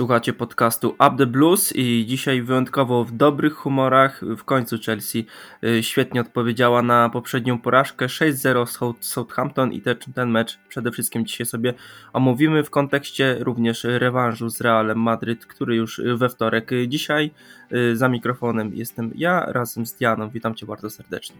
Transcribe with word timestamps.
Słuchacie 0.00 0.32
podcastu 0.32 0.88
Up 0.88 1.16
the 1.18 1.26
Blues 1.26 1.76
i 1.76 2.06
dzisiaj 2.06 2.42
wyjątkowo 2.42 3.04
w 3.04 3.12
dobrych 3.12 3.52
humorach. 3.54 4.20
W 4.36 4.44
końcu 4.44 4.76
Chelsea 4.86 5.26
y, 5.64 5.82
świetnie 5.82 6.20
odpowiedziała 6.20 6.82
na 6.82 7.10
poprzednią 7.10 7.58
porażkę 7.58 8.06
6-0 8.06 8.66
z 9.00 9.06
Southampton 9.06 9.72
i 9.72 9.82
ten 10.14 10.30
mecz 10.30 10.58
przede 10.68 10.90
wszystkim 10.90 11.26
dzisiaj 11.26 11.46
sobie 11.46 11.74
omówimy 12.12 12.64
w 12.64 12.70
kontekście 12.70 13.36
również 13.40 13.84
rewanżu 13.84 14.48
z 14.48 14.60
Realem 14.60 14.98
Madryt, 14.98 15.46
który 15.46 15.76
już 15.76 16.00
we 16.16 16.28
wtorek. 16.28 16.70
Dzisiaj 16.88 17.30
y, 17.72 17.96
za 17.96 18.08
mikrofonem 18.08 18.74
jestem 18.74 19.12
ja 19.14 19.44
razem 19.48 19.86
z 19.86 19.94
Dianą. 19.94 20.30
Witam 20.30 20.54
Cię 20.54 20.66
bardzo 20.66 20.90
serdecznie. 20.90 21.36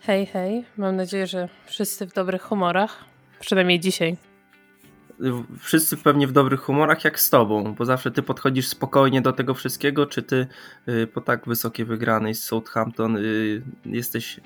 Hej, 0.00 0.26
hej. 0.26 0.64
Mam 0.76 0.96
nadzieję, 0.96 1.26
że 1.26 1.48
wszyscy 1.66 2.06
w 2.06 2.12
dobrych 2.12 2.42
humorach. 2.42 3.04
Przynajmniej 3.40 3.80
dzisiaj 3.80 4.16
wszyscy 5.58 5.96
pewnie 5.96 6.26
w 6.26 6.32
dobrych 6.32 6.60
humorach 6.60 7.04
jak 7.04 7.20
z 7.20 7.30
tobą, 7.30 7.74
bo 7.74 7.84
zawsze 7.84 8.10
ty 8.10 8.22
podchodzisz 8.22 8.68
spokojnie 8.68 9.22
do 9.22 9.32
tego 9.32 9.54
wszystkiego, 9.54 10.06
czy 10.06 10.22
ty 10.22 10.46
y, 10.88 11.06
po 11.06 11.20
tak 11.20 11.46
wysokiej 11.46 11.86
wygranej 11.86 12.34
z 12.34 12.44
Southampton 12.44 13.16
y, 13.16 13.62
jesteś 13.84 14.40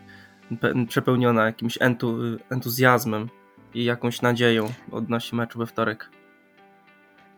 przepełniona 0.89 1.47
jakimś 1.47 1.79
entu, 1.81 2.19
entuzjazmem 2.51 3.29
i 3.75 3.85
jakąś 3.85 4.23
nadzieją 4.23 4.73
odnośnie 4.93 5.39
meczu 5.39 5.59
we 5.59 5.67
wtorek? 5.67 6.11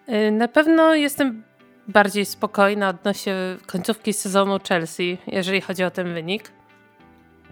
Y, 0.09 0.31
na 0.31 0.49
pewno 0.49 0.95
jestem 0.95 1.43
bardziej 1.89 2.27
spokojna 2.27 2.89
odnośnie 2.89 3.35
końcówki 3.67 4.13
sezonu 4.13 4.59
Chelsea, 4.69 5.19
jeżeli 5.27 5.61
chodzi 5.61 5.85
o 5.85 5.91
ten 5.91 6.15
wynik. 6.15 6.53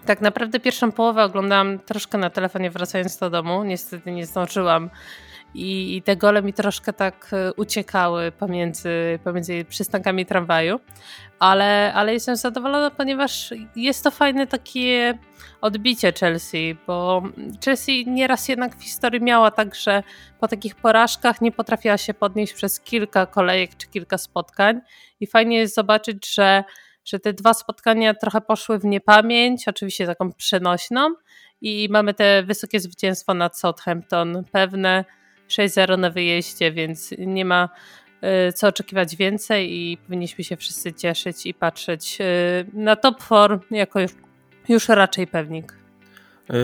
Tak 0.06 0.20
naprawdę 0.20 0.60
pierwszą 0.60 0.92
połowę 0.92 1.24
oglądałam 1.24 1.78
troszkę 1.78 2.18
na 2.18 2.30
telefonie 2.30 2.70
wracając 2.70 3.18
do 3.18 3.30
domu. 3.30 3.64
Niestety 3.64 4.12
nie 4.12 4.26
zdążyłam 4.26 4.90
i, 5.54 5.96
i 5.96 6.02
te 6.02 6.16
gole 6.16 6.42
mi 6.42 6.52
troszkę 6.52 6.92
tak 6.92 7.30
e, 7.32 7.52
uciekały 7.52 8.32
pomiędzy, 8.32 9.18
pomiędzy 9.24 9.64
przystankami 9.64 10.26
tramwaju, 10.26 10.80
ale, 11.38 11.92
ale 11.94 12.12
jestem 12.12 12.36
zadowolona, 12.36 12.90
ponieważ 12.90 13.54
jest 13.76 14.04
to 14.04 14.10
fajne 14.10 14.46
takie 14.46 15.18
odbicie 15.60 16.12
Chelsea, 16.12 16.76
bo 16.86 17.22
Chelsea 17.64 18.04
nieraz 18.06 18.48
jednak 18.48 18.76
w 18.76 18.82
historii 18.82 19.20
miała 19.20 19.50
tak, 19.50 19.74
że 19.74 20.02
po 20.40 20.48
takich 20.48 20.74
porażkach 20.74 21.40
nie 21.40 21.52
potrafiła 21.52 21.98
się 21.98 22.14
podnieść 22.14 22.52
przez 22.52 22.80
kilka 22.80 23.26
kolejek 23.26 23.76
czy 23.76 23.88
kilka 23.88 24.18
spotkań. 24.18 24.80
I 25.20 25.26
fajnie 25.26 25.58
jest 25.58 25.74
zobaczyć, 25.74 26.34
że 26.34 26.64
że 27.08 27.18
te 27.18 27.32
dwa 27.32 27.54
spotkania 27.54 28.14
trochę 28.14 28.40
poszły 28.40 28.78
w 28.78 28.84
niepamięć, 28.84 29.68
oczywiście 29.68 30.06
taką 30.06 30.32
przenośną. 30.32 31.14
I 31.60 31.88
mamy 31.90 32.14
te 32.14 32.42
wysokie 32.42 32.80
zwycięstwo 32.80 33.34
nad 33.34 33.58
Southampton, 33.58 34.44
pewne 34.52 35.04
6-0 35.48 35.98
na 35.98 36.10
wyjeździe, 36.10 36.72
więc 36.72 37.14
nie 37.18 37.44
ma 37.44 37.68
y, 38.48 38.52
co 38.52 38.68
oczekiwać 38.68 39.16
więcej 39.16 39.72
i 39.72 39.96
powinniśmy 39.96 40.44
się 40.44 40.56
wszyscy 40.56 40.92
cieszyć 40.92 41.46
i 41.46 41.54
patrzeć 41.54 42.18
y, 42.20 42.24
na 42.72 42.96
top 42.96 43.16
4 43.24 43.58
jako 43.70 43.98
już 44.68 44.88
raczej 44.88 45.26
pewnik. 45.26 45.74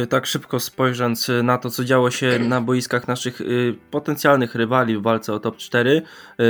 Y, 0.02 0.06
tak 0.06 0.27
szybko 0.27 0.60
spojrząc 0.60 1.30
na 1.42 1.58
to, 1.58 1.70
co 1.70 1.84
działo 1.84 2.10
się 2.10 2.38
na 2.48 2.60
boiskach 2.60 3.08
naszych 3.08 3.40
potencjalnych 3.90 4.55
rywali 4.55 4.96
w 4.96 5.02
walce 5.02 5.32
o 5.32 5.40
top 5.40 5.56
4, 5.56 6.02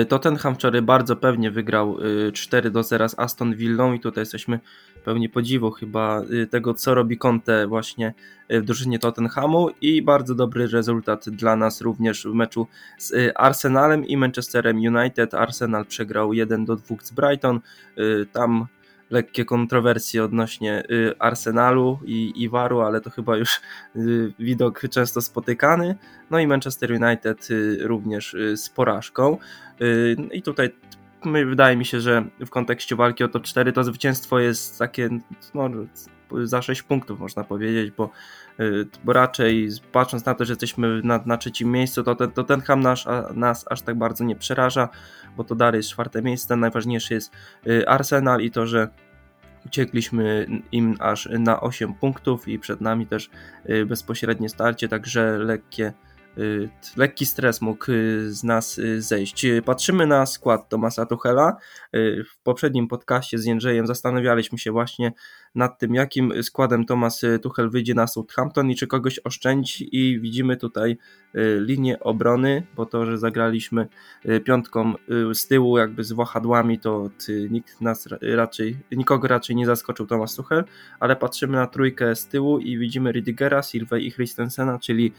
Tottenham 0.09 0.55
wczoraj 0.55 0.83
bardzo 0.83 1.17
pewnie 1.17 1.51
wygrał 1.51 1.99
4 2.33 2.71
do 2.71 2.83
0 2.83 3.09
z 3.09 3.19
Aston 3.19 3.55
Villą 3.55 3.93
i 3.93 4.01
tutaj 4.01 4.23
jesteśmy 4.23 4.61
pełni 5.05 5.29
podziwu 5.29 5.71
chyba 5.71 6.23
y, 6.31 6.47
tego, 6.47 6.75
co 6.75 6.95
robi 6.95 7.19
Conte 7.19 7.67
właśnie 7.67 8.15
y, 8.53 8.61
w 8.61 8.65
drużynie 8.65 8.99
Tottenhamu 8.99 9.69
i 9.81 10.03
bardzo 10.03 10.35
dobry 10.35 10.67
rezultat 10.67 11.31
dla 11.31 11.57
nas 11.57 11.81
również 11.81 12.27
w 12.27 12.35
meczu 12.35 12.67
z 12.99 13.11
y, 13.11 13.35
Arsenalem 13.35 14.07
i 14.07 14.17
Manchesterem 14.17 14.77
United. 14.77 15.35
Arsenal 15.35 15.87
przegrał 15.87 16.33
1 16.33 16.65
do 16.65 16.77
2 16.77 16.97
z 17.03 17.13
Brighton. 17.13 17.61
Tam 18.33 18.67
lekkie 19.11 19.45
kontrowersje 19.45 20.25
odnośnie 20.25 20.83
Arsenalu 21.19 21.99
i 22.05 22.33
Iwaru, 22.43 22.81
ale 22.81 23.01
to 23.01 23.11
chyba 23.11 23.37
już 23.37 23.61
widok 24.39 24.81
często 24.91 25.23
spotykany. 25.23 25.97
No 26.31 26.39
i 26.39 26.47
Manchester 26.47 26.93
United 26.93 27.49
również 27.81 28.37
z 28.57 28.69
porażką. 28.69 29.39
I 30.33 30.43
tutaj 30.43 30.71
wydaje 31.33 31.77
mi 31.77 31.85
się, 31.85 32.01
że 32.01 32.25
w 32.41 32.51
kontekście 32.51 32.97
walki 32.97 33.25
o 33.25 33.29
top 33.29 33.43
4 33.43 33.73
to 33.73 33.85
zwycięstwo 33.85 34.39
jest 34.39 34.79
takie 34.79 35.09
no, 35.55 35.71
za 36.45 36.63
6 36.63 36.83
punktów 36.83 37.21
można 37.21 37.45
powiedzieć, 37.45 37.91
bo, 37.91 38.11
y, 38.61 38.87
bo 39.05 39.13
raczej 39.13 39.69
patrząc 39.93 40.25
na 40.25 40.35
to, 40.35 40.45
że 40.45 40.53
jesteśmy 40.53 41.01
na, 41.05 41.21
na 41.27 41.37
trzecim 41.37 41.73
miejscu, 41.73 42.03
to, 42.03 42.15
ten, 42.15 42.31
Tenham 42.31 42.81
nas, 42.81 43.05
nas 43.35 43.65
aż 43.71 43.83
tak 43.83 43.99
bardzo 43.99 44.25
nie 44.25 44.37
przeraża, 44.37 44.89
bo 45.37 45.45
to 45.45 45.55
dalej 45.55 45.79
jest 45.79 45.91
czwarte 45.91 46.23
miejsce, 46.23 46.57
najważniejszy 46.57 47.15
jest 47.15 47.33
y, 47.67 47.89
Arsenal 47.89 48.41
i 48.41 48.51
to, 48.51 48.67
że 48.67 48.89
uciekliśmy 49.67 50.47
im 50.73 50.97
aż 50.99 51.29
na 51.39 51.61
8 51.61 51.95
punktów 51.95 52.49
i 52.49 52.59
przed 52.59 52.81
nami 52.81 53.07
też 53.07 53.31
y, 53.71 53.87
bezpośrednie 53.87 54.49
starcie, 54.49 54.89
także 54.89 55.39
lekkie 55.39 55.93
lekki 56.97 57.27
stres 57.27 57.61
mógł 57.61 57.93
y, 57.93 58.35
z 58.35 58.45
nas 58.45 58.79
y, 58.79 59.03
zejść. 59.03 59.47
Patrzymy 59.65 60.07
na 60.07 60.27
skład 60.27 60.69
Tomasa 60.69 61.07
Tuchela. 61.07 61.57
W 62.31 62.43
poprzednim 62.43 62.89
podcaście 62.89 63.39
z 63.39 63.45
Jędrzejem 63.45 63.87
zastanawialiśmy 63.87 64.59
się 64.59 64.73
właśnie 64.73 65.13
nad 65.55 65.79
tym, 65.79 65.95
jakim 65.95 66.43
składem 66.43 66.85
Tomas 66.85 67.23
Tuchel 67.43 67.71
wyjdzie 67.71 67.95
na 67.95 68.07
Southampton 68.07 68.71
i 68.71 68.77
czy 68.77 68.87
kogoś 68.87 69.21
oszczędzi. 69.25 69.89
I 69.97 70.21
widzimy 70.21 70.57
tutaj 70.57 70.97
linię 71.61 72.01
obrony, 72.01 72.67
bo 72.77 72.87
to, 72.87 73.07
że 73.07 73.19
zagraliśmy 73.19 73.89
piątką 74.45 74.95
z 75.35 75.47
tyłu 75.47 75.79
jakby 75.79 76.05
z 76.05 76.13
wahadłami, 76.13 76.79
to 76.79 77.11
nikt 77.51 77.81
nas 77.81 78.09
raczej, 78.23 78.77
nikogo 78.93 79.29
raczej 79.29 79.57
nie 79.57 79.67
zaskoczył 79.67 80.07
Tomas 80.07 80.35
Tuchel, 80.35 80.65
ale 81.01 81.17
patrzymy 81.17 81.53
na 81.53 81.67
trójkę 81.67 82.17
z 82.17 82.29
tyłu 82.29 82.59
i 82.59 82.79
widzimy 82.79 83.13
Rüdigera, 83.13 83.71
Silve 83.71 84.01
i 84.01 84.13
Christensena, 84.13 84.79
czyli 84.79 85.13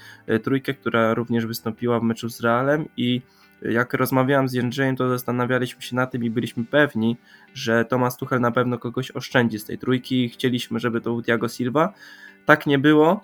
trójkę, 0.43 0.73
która 0.73 1.13
również 1.13 1.45
wystąpiła 1.45 1.99
w 1.99 2.03
meczu 2.03 2.29
z 2.29 2.41
Realem 2.41 2.85
i 2.97 3.21
jak 3.61 3.93
rozmawiałem 3.93 4.47
z 4.47 4.53
Jędrzejem, 4.53 4.95
to 4.95 5.09
zastanawialiśmy 5.09 5.81
się 5.81 5.95
na 5.95 6.07
tym 6.07 6.23
i 6.23 6.29
byliśmy 6.29 6.65
pewni, 6.65 7.17
że 7.53 7.85
Tomasz 7.85 8.17
Tuchel 8.17 8.41
na 8.41 8.51
pewno 8.51 8.77
kogoś 8.77 9.11
oszczędzi 9.11 9.59
z 9.59 9.65
tej 9.65 9.77
trójki 9.77 10.29
chcieliśmy, 10.29 10.79
żeby 10.79 11.01
to 11.01 11.09
był 11.09 11.21
Thiago 11.21 11.47
Silva. 11.47 11.93
Tak 12.45 12.67
nie 12.67 12.79
było. 12.79 13.23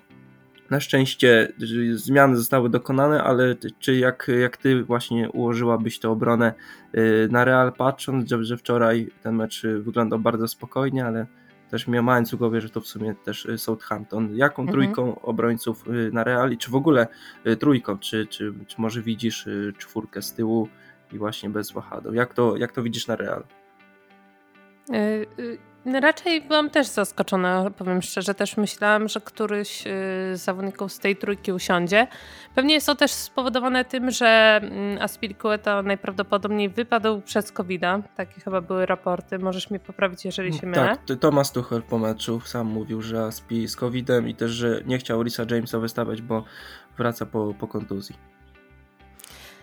Na 0.70 0.80
szczęście 0.80 1.52
zmiany 1.92 2.36
zostały 2.36 2.70
dokonane, 2.70 3.22
ale 3.22 3.56
czy 3.78 3.96
jak, 3.96 4.30
jak 4.40 4.56
ty 4.56 4.82
właśnie 4.82 5.30
ułożyłabyś 5.30 5.98
tę 5.98 6.10
obronę 6.10 6.54
y, 6.94 7.28
na 7.30 7.44
Real, 7.44 7.72
patrząc, 7.72 8.28
że, 8.28 8.44
że 8.44 8.56
wczoraj 8.56 9.10
ten 9.22 9.34
mecz 9.34 9.62
wyglądał 9.62 10.18
bardzo 10.18 10.48
spokojnie, 10.48 11.06
ale 11.06 11.26
też 11.72 11.88
miałem 11.88 12.24
w 12.24 12.36
głowie, 12.36 12.60
że 12.60 12.70
to 12.70 12.80
w 12.80 12.86
sumie 12.86 13.14
też 13.14 13.46
y, 13.46 13.58
Southampton. 13.58 14.36
Jaką 14.36 14.62
mhm. 14.62 14.72
trójką 14.72 15.20
obrońców 15.20 15.88
y, 15.88 16.10
na 16.12 16.24
Reali, 16.24 16.58
czy 16.58 16.70
w 16.70 16.74
ogóle 16.74 17.06
y, 17.46 17.56
trójką, 17.56 17.98
czy, 17.98 18.26
czy, 18.26 18.54
czy 18.66 18.80
może 18.80 19.02
widzisz 19.02 19.48
czwórkę 19.78 20.22
z 20.22 20.32
tyłu 20.32 20.68
i 21.12 21.18
właśnie 21.18 21.50
bez 21.50 21.72
wahadeł? 21.72 22.14
Jak 22.14 22.34
to, 22.34 22.56
jak 22.56 22.72
to 22.72 22.82
widzisz 22.82 23.06
na 23.06 23.16
Real? 23.16 23.44
No 25.84 26.00
raczej 26.00 26.40
byłam 26.42 26.70
też 26.70 26.86
zaskoczona, 26.86 27.70
powiem 27.70 28.02
szczerze. 28.02 28.34
Też 28.34 28.56
myślałam, 28.56 29.08
że 29.08 29.20
któryś 29.20 29.86
y, 29.86 29.90
z 30.36 30.40
zawodników 30.40 30.92
z 30.92 30.98
tej 30.98 31.16
trójki 31.16 31.52
usiądzie. 31.52 32.06
Pewnie 32.54 32.74
jest 32.74 32.86
to 32.86 32.94
też 32.94 33.12
spowodowane 33.12 33.84
tym, 33.84 34.10
że 34.10 34.60
mm, 34.62 35.02
Aspilicueta 35.02 35.82
najprawdopodobniej 35.82 36.68
wypadł 36.68 37.20
przez 37.20 37.52
covid 37.52 37.82
-a. 37.82 38.02
Takie 38.16 38.40
chyba 38.40 38.60
były 38.60 38.86
raporty. 38.86 39.38
Możesz 39.38 39.70
mnie 39.70 39.80
poprawić, 39.80 40.24
jeżeli 40.24 40.52
się 40.52 40.66
mylę. 40.66 40.96
Tak, 41.06 41.18
Thomas 41.20 41.52
Tuchel 41.52 41.82
po 41.82 41.98
meczu 41.98 42.40
sam 42.40 42.66
mówił, 42.66 43.02
że 43.02 43.24
Aspi 43.24 43.68
z 43.68 43.76
COVID-em 43.76 44.28
i 44.28 44.34
też, 44.34 44.50
że 44.50 44.82
nie 44.86 44.98
chciał 44.98 45.22
Risa 45.22 45.44
Jamesa 45.50 45.78
wystawiać, 45.78 46.22
bo 46.22 46.44
wraca 46.98 47.26
po, 47.26 47.54
po 47.54 47.68
kontuzji. 47.68 48.31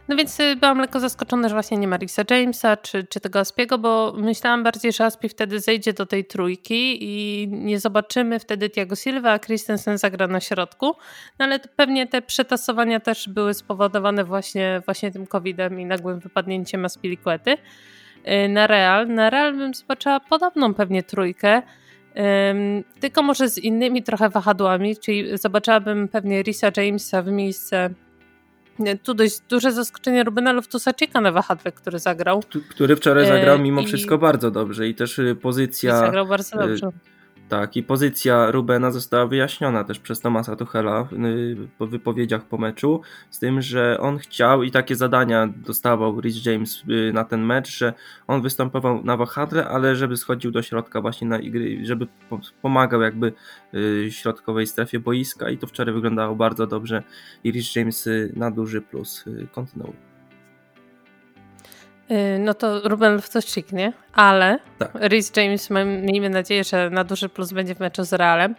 No 0.10 0.16
więc 0.16 0.40
y, 0.40 0.56
byłam 0.56 0.80
lekko 0.80 1.00
zaskoczona, 1.00 1.50
że 1.50 1.56
właśnie 1.56 1.78
nie 1.78 1.88
ma 1.88 1.98
Risa 1.98 2.24
Jamesa 2.30 2.78
czy, 2.78 3.04
czy 3.04 3.20
tego 3.20 3.40
Aspiego, 3.40 3.78
bo 3.78 4.14
myślałam 4.18 4.64
bardziej, 4.64 4.94
że 4.94 5.06
Aspi 5.06 5.30
wtedy 5.30 5.60
zejdzie 5.60 5.94
do 5.94 6.06
tej 6.06 6.26
trójki 6.26 6.98
i 7.02 7.48
nie 7.48 7.80
zobaczymy 7.80 8.40
wtedy 8.40 8.70
Tiago 8.70 8.96
Silva, 8.96 9.32
a 9.32 9.40
Christensen 9.40 9.98
zagra 9.98 10.28
na 10.28 10.40
środku. 10.40 10.96
No 11.40 11.46
ale 11.46 11.60
pewnie 11.60 12.08
te 12.08 12.22
przetasowania 12.22 13.00
też 13.00 13.30
były 13.30 13.54
spowodowane 13.54 14.24
właśnie, 14.24 14.82
właśnie 14.86 15.12
tym 15.12 15.28
COVID-em 15.28 15.80
i 15.80 15.86
nagłym 15.86 16.20
wypadnięciem 16.20 16.86
Aspilicuety. 16.86 17.52
Y, 17.52 18.50
na 18.50 18.68
Real. 18.68 19.08
Na 19.08 19.30
Real 19.30 19.58
bym 19.58 19.74
zobaczyła 19.74 20.20
podobną 20.20 20.74
pewnie 20.74 21.04
trójkę, 21.04 21.62
tylko 23.00 23.24
może 23.24 23.50
z 23.50 23.58
innymi 23.58 24.04
trochę 24.04 24.30
wahadłami, 24.30 24.98
czyli 24.98 25.38
zobaczyłabym 25.38 26.08
pewnie 26.08 26.42
Risa 26.44 26.72
Jamesa 26.78 27.22
w 27.22 27.28
miejsce 27.28 27.90
tu 29.04 29.14
dość 29.14 29.40
duże 29.50 29.72
zaskoczenie 29.72 30.24
Rubena 30.24 30.54
Loftusa-Cheeka 30.54 31.22
na 31.22 31.32
wahadle, 31.32 31.72
który 31.72 32.00
zagrał. 32.00 32.44
Który 32.70 32.96
wczoraj 32.96 33.28
zagrał 33.28 33.56
e, 33.56 33.60
mimo 33.60 33.82
I... 33.82 33.86
wszystko 33.86 34.18
bardzo 34.18 34.52
dobrze 34.52 34.88
i 34.88 34.96
też 34.96 35.20
y, 35.20 35.36
pozycja... 35.36 35.98
I 35.98 36.00
zagrał 36.00 36.28
bardzo 36.28 36.58
dobrze. 36.58 36.92
Tak, 37.50 37.78
i 37.78 37.84
pozycja 37.84 38.52
Rubena 38.52 38.92
została 38.92 39.28
wyjaśniona 39.28 39.84
też 39.84 40.00
przez 40.00 40.20
Tomasa 40.20 40.56
Tuchela 40.56 41.08
y, 41.14 41.68
po 41.78 41.88
wypowiedziach 41.88 42.46
po 42.46 42.58
meczu, 42.58 43.02
z 43.30 43.40
tym, 43.40 43.62
że 43.62 43.98
on 44.00 44.18
chciał 44.18 44.64
i 44.64 44.72
takie 44.72 44.96
zadania 44.96 45.48
dostawał 45.48 46.22
Rich 46.22 46.46
James 46.46 46.84
y, 46.90 47.14
na 47.14 47.24
ten 47.24 47.46
mecz, 47.46 47.78
że 47.78 47.94
on 48.28 48.42
występował 48.42 49.04
na 49.04 49.18
wahadle, 49.18 49.68
ale 49.68 49.96
żeby 49.96 50.18
schodził 50.18 50.52
do 50.52 50.62
środka 50.62 51.02
właśnie 51.02 51.28
na 51.28 51.40
igry, 51.40 51.86
żeby 51.86 52.08
pomagał 52.62 53.02
jakby 53.02 53.34
y, 53.74 54.08
środkowej 54.12 54.68
strefie 54.68 55.00
boiska 55.00 55.50
i 55.50 55.58
to 55.58 55.68
wczoraj 55.68 55.94
wyglądało 55.94 56.36
bardzo 56.36 56.68
dobrze 56.68 57.04
i 57.44 57.52
Rich 57.52 57.76
James 57.76 58.10
na 58.36 58.52
duży 58.52 58.82
plus. 58.82 59.26
Kontynuuj. 59.52 60.09
Y, 62.12 62.40
no 62.40 62.54
to 62.54 62.82
Ruben 62.90 63.16
Loftus-Cheek, 63.18 63.74
nie? 63.74 63.94
Ale 64.14 64.60
tak. 64.78 64.96
Rhys 64.96 65.32
James, 65.38 65.70
miejmy 65.86 66.30
nadzieję, 66.30 66.64
że 66.64 66.90
na 66.90 67.04
duży 67.04 67.30
plus 67.30 67.54
będzie 67.54 67.76
w 67.76 67.80
meczu 67.80 68.04
z 68.04 68.14
Realem. 68.14 68.56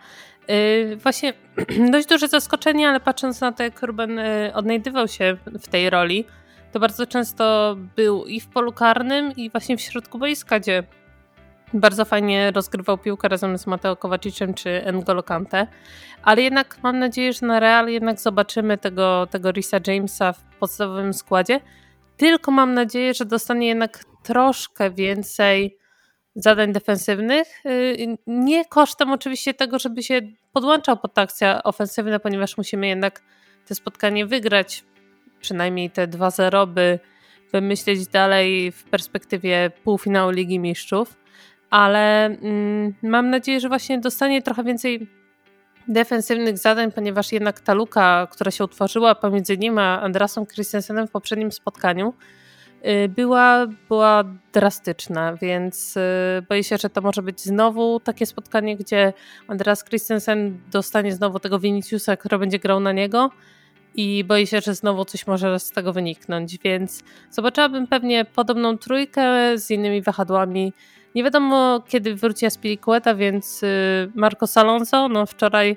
Yy, 0.48 0.96
właśnie 0.96 1.32
dość 1.92 2.08
duże 2.08 2.28
zaskoczenie, 2.28 2.88
ale 2.88 3.00
patrząc 3.00 3.40
na 3.40 3.52
to, 3.52 3.62
jak 3.62 3.82
Ruben 3.82 4.16
yy, 4.16 4.54
odnajdywał 4.54 5.08
się 5.08 5.36
w 5.46 5.68
tej 5.68 5.90
roli, 5.90 6.24
to 6.72 6.80
bardzo 6.80 7.06
często 7.06 7.76
był 7.96 8.24
i 8.24 8.40
w 8.40 8.48
polu 8.48 8.72
karnym, 8.72 9.36
i 9.36 9.50
właśnie 9.50 9.76
w 9.76 9.80
środku 9.80 10.18
boiska, 10.18 10.60
gdzie 10.60 10.82
bardzo 11.74 12.04
fajnie 12.04 12.50
rozgrywał 12.50 12.98
piłkę 12.98 13.28
razem 13.28 13.58
z 13.58 13.66
Mateo 13.66 13.96
Kowaczyczem 13.96 14.54
czy 14.54 14.82
N'Golo 14.86 15.24
Kante. 15.24 15.66
Ale 16.22 16.42
jednak 16.42 16.76
mam 16.82 16.98
nadzieję, 16.98 17.32
że 17.32 17.46
na 17.46 17.60
Real 17.60 17.88
jednak 17.88 18.20
zobaczymy 18.20 18.78
tego, 18.78 19.26
tego 19.30 19.50
Risa 19.50 19.78
Jamesa 19.86 20.32
w 20.32 20.42
podstawowym 20.42 21.14
składzie, 21.14 21.60
tylko 22.20 22.50
mam 22.50 22.74
nadzieję, 22.74 23.14
że 23.14 23.24
dostanie 23.24 23.68
jednak 23.68 24.04
troszkę 24.22 24.90
więcej 24.90 25.78
zadań 26.34 26.72
defensywnych. 26.72 27.66
Y, 27.66 28.18
nie 28.26 28.64
kosztem 28.64 29.12
oczywiście 29.12 29.54
tego, 29.54 29.78
żeby 29.78 30.02
się 30.02 30.20
podłączał 30.52 30.96
pod 30.96 31.18
akcje 31.18 31.62
ofensywne, 31.62 32.20
ponieważ 32.20 32.56
musimy 32.56 32.86
jednak 32.86 33.22
te 33.66 33.74
spotkanie 33.74 34.26
wygrać, 34.26 34.84
przynajmniej 35.40 35.90
te 35.90 36.08
2-0, 36.08 36.68
by, 36.68 36.98
by 37.52 37.60
myśleć 37.60 38.06
dalej 38.06 38.72
w 38.72 38.84
perspektywie 38.84 39.70
półfinału 39.84 40.30
Ligi 40.30 40.58
Mistrzów. 40.58 41.16
Ale 41.70 42.24
mm, 42.26 42.94
mam 43.02 43.30
nadzieję, 43.30 43.60
że 43.60 43.68
właśnie 43.68 43.98
dostanie 43.98 44.42
trochę 44.42 44.64
więcej 44.64 45.08
defensywnych 45.90 46.58
zadań, 46.58 46.92
ponieważ 46.92 47.32
jednak 47.32 47.60
ta 47.60 47.74
luka, 47.74 48.28
która 48.30 48.50
się 48.50 48.64
utworzyła 48.64 49.14
pomiędzy 49.14 49.58
nim 49.58 49.78
a 49.78 50.00
Andrasem 50.00 50.46
Christensenem 50.46 51.06
w 51.06 51.10
poprzednim 51.10 51.52
spotkaniu, 51.52 52.14
y, 52.86 53.08
była, 53.08 53.66
była 53.88 54.24
drastyczna, 54.52 55.36
więc 55.36 55.96
y, 55.96 56.00
boję 56.48 56.64
się, 56.64 56.76
że 56.78 56.90
to 56.90 57.00
może 57.00 57.22
być 57.22 57.40
znowu 57.40 58.00
takie 58.00 58.26
spotkanie, 58.26 58.76
gdzie 58.76 59.12
Andreas 59.48 59.84
Christensen 59.84 60.60
dostanie 60.72 61.12
znowu 61.12 61.38
tego 61.38 61.58
Viniciusa, 61.58 62.16
który 62.16 62.38
będzie 62.38 62.58
grał 62.58 62.80
na 62.80 62.92
niego 62.92 63.30
i 63.94 64.24
boję 64.24 64.46
się, 64.46 64.60
że 64.60 64.74
znowu 64.74 65.04
coś 65.04 65.26
może 65.26 65.58
z 65.60 65.70
tego 65.70 65.92
wyniknąć, 65.92 66.58
więc 66.58 67.02
zobaczyłabym 67.30 67.86
pewnie 67.86 68.24
podobną 68.24 68.78
trójkę 68.78 69.58
z 69.58 69.70
innymi 69.70 70.02
wahadłami 70.02 70.72
nie 71.14 71.24
wiadomo, 71.24 71.82
kiedy 71.88 72.14
wróci 72.14 72.46
Aspilicueta, 72.46 73.14
więc 73.14 73.62
y, 73.62 74.10
Marco 74.14 74.46
Alonso, 74.54 75.08
no 75.08 75.26
wczoraj 75.26 75.76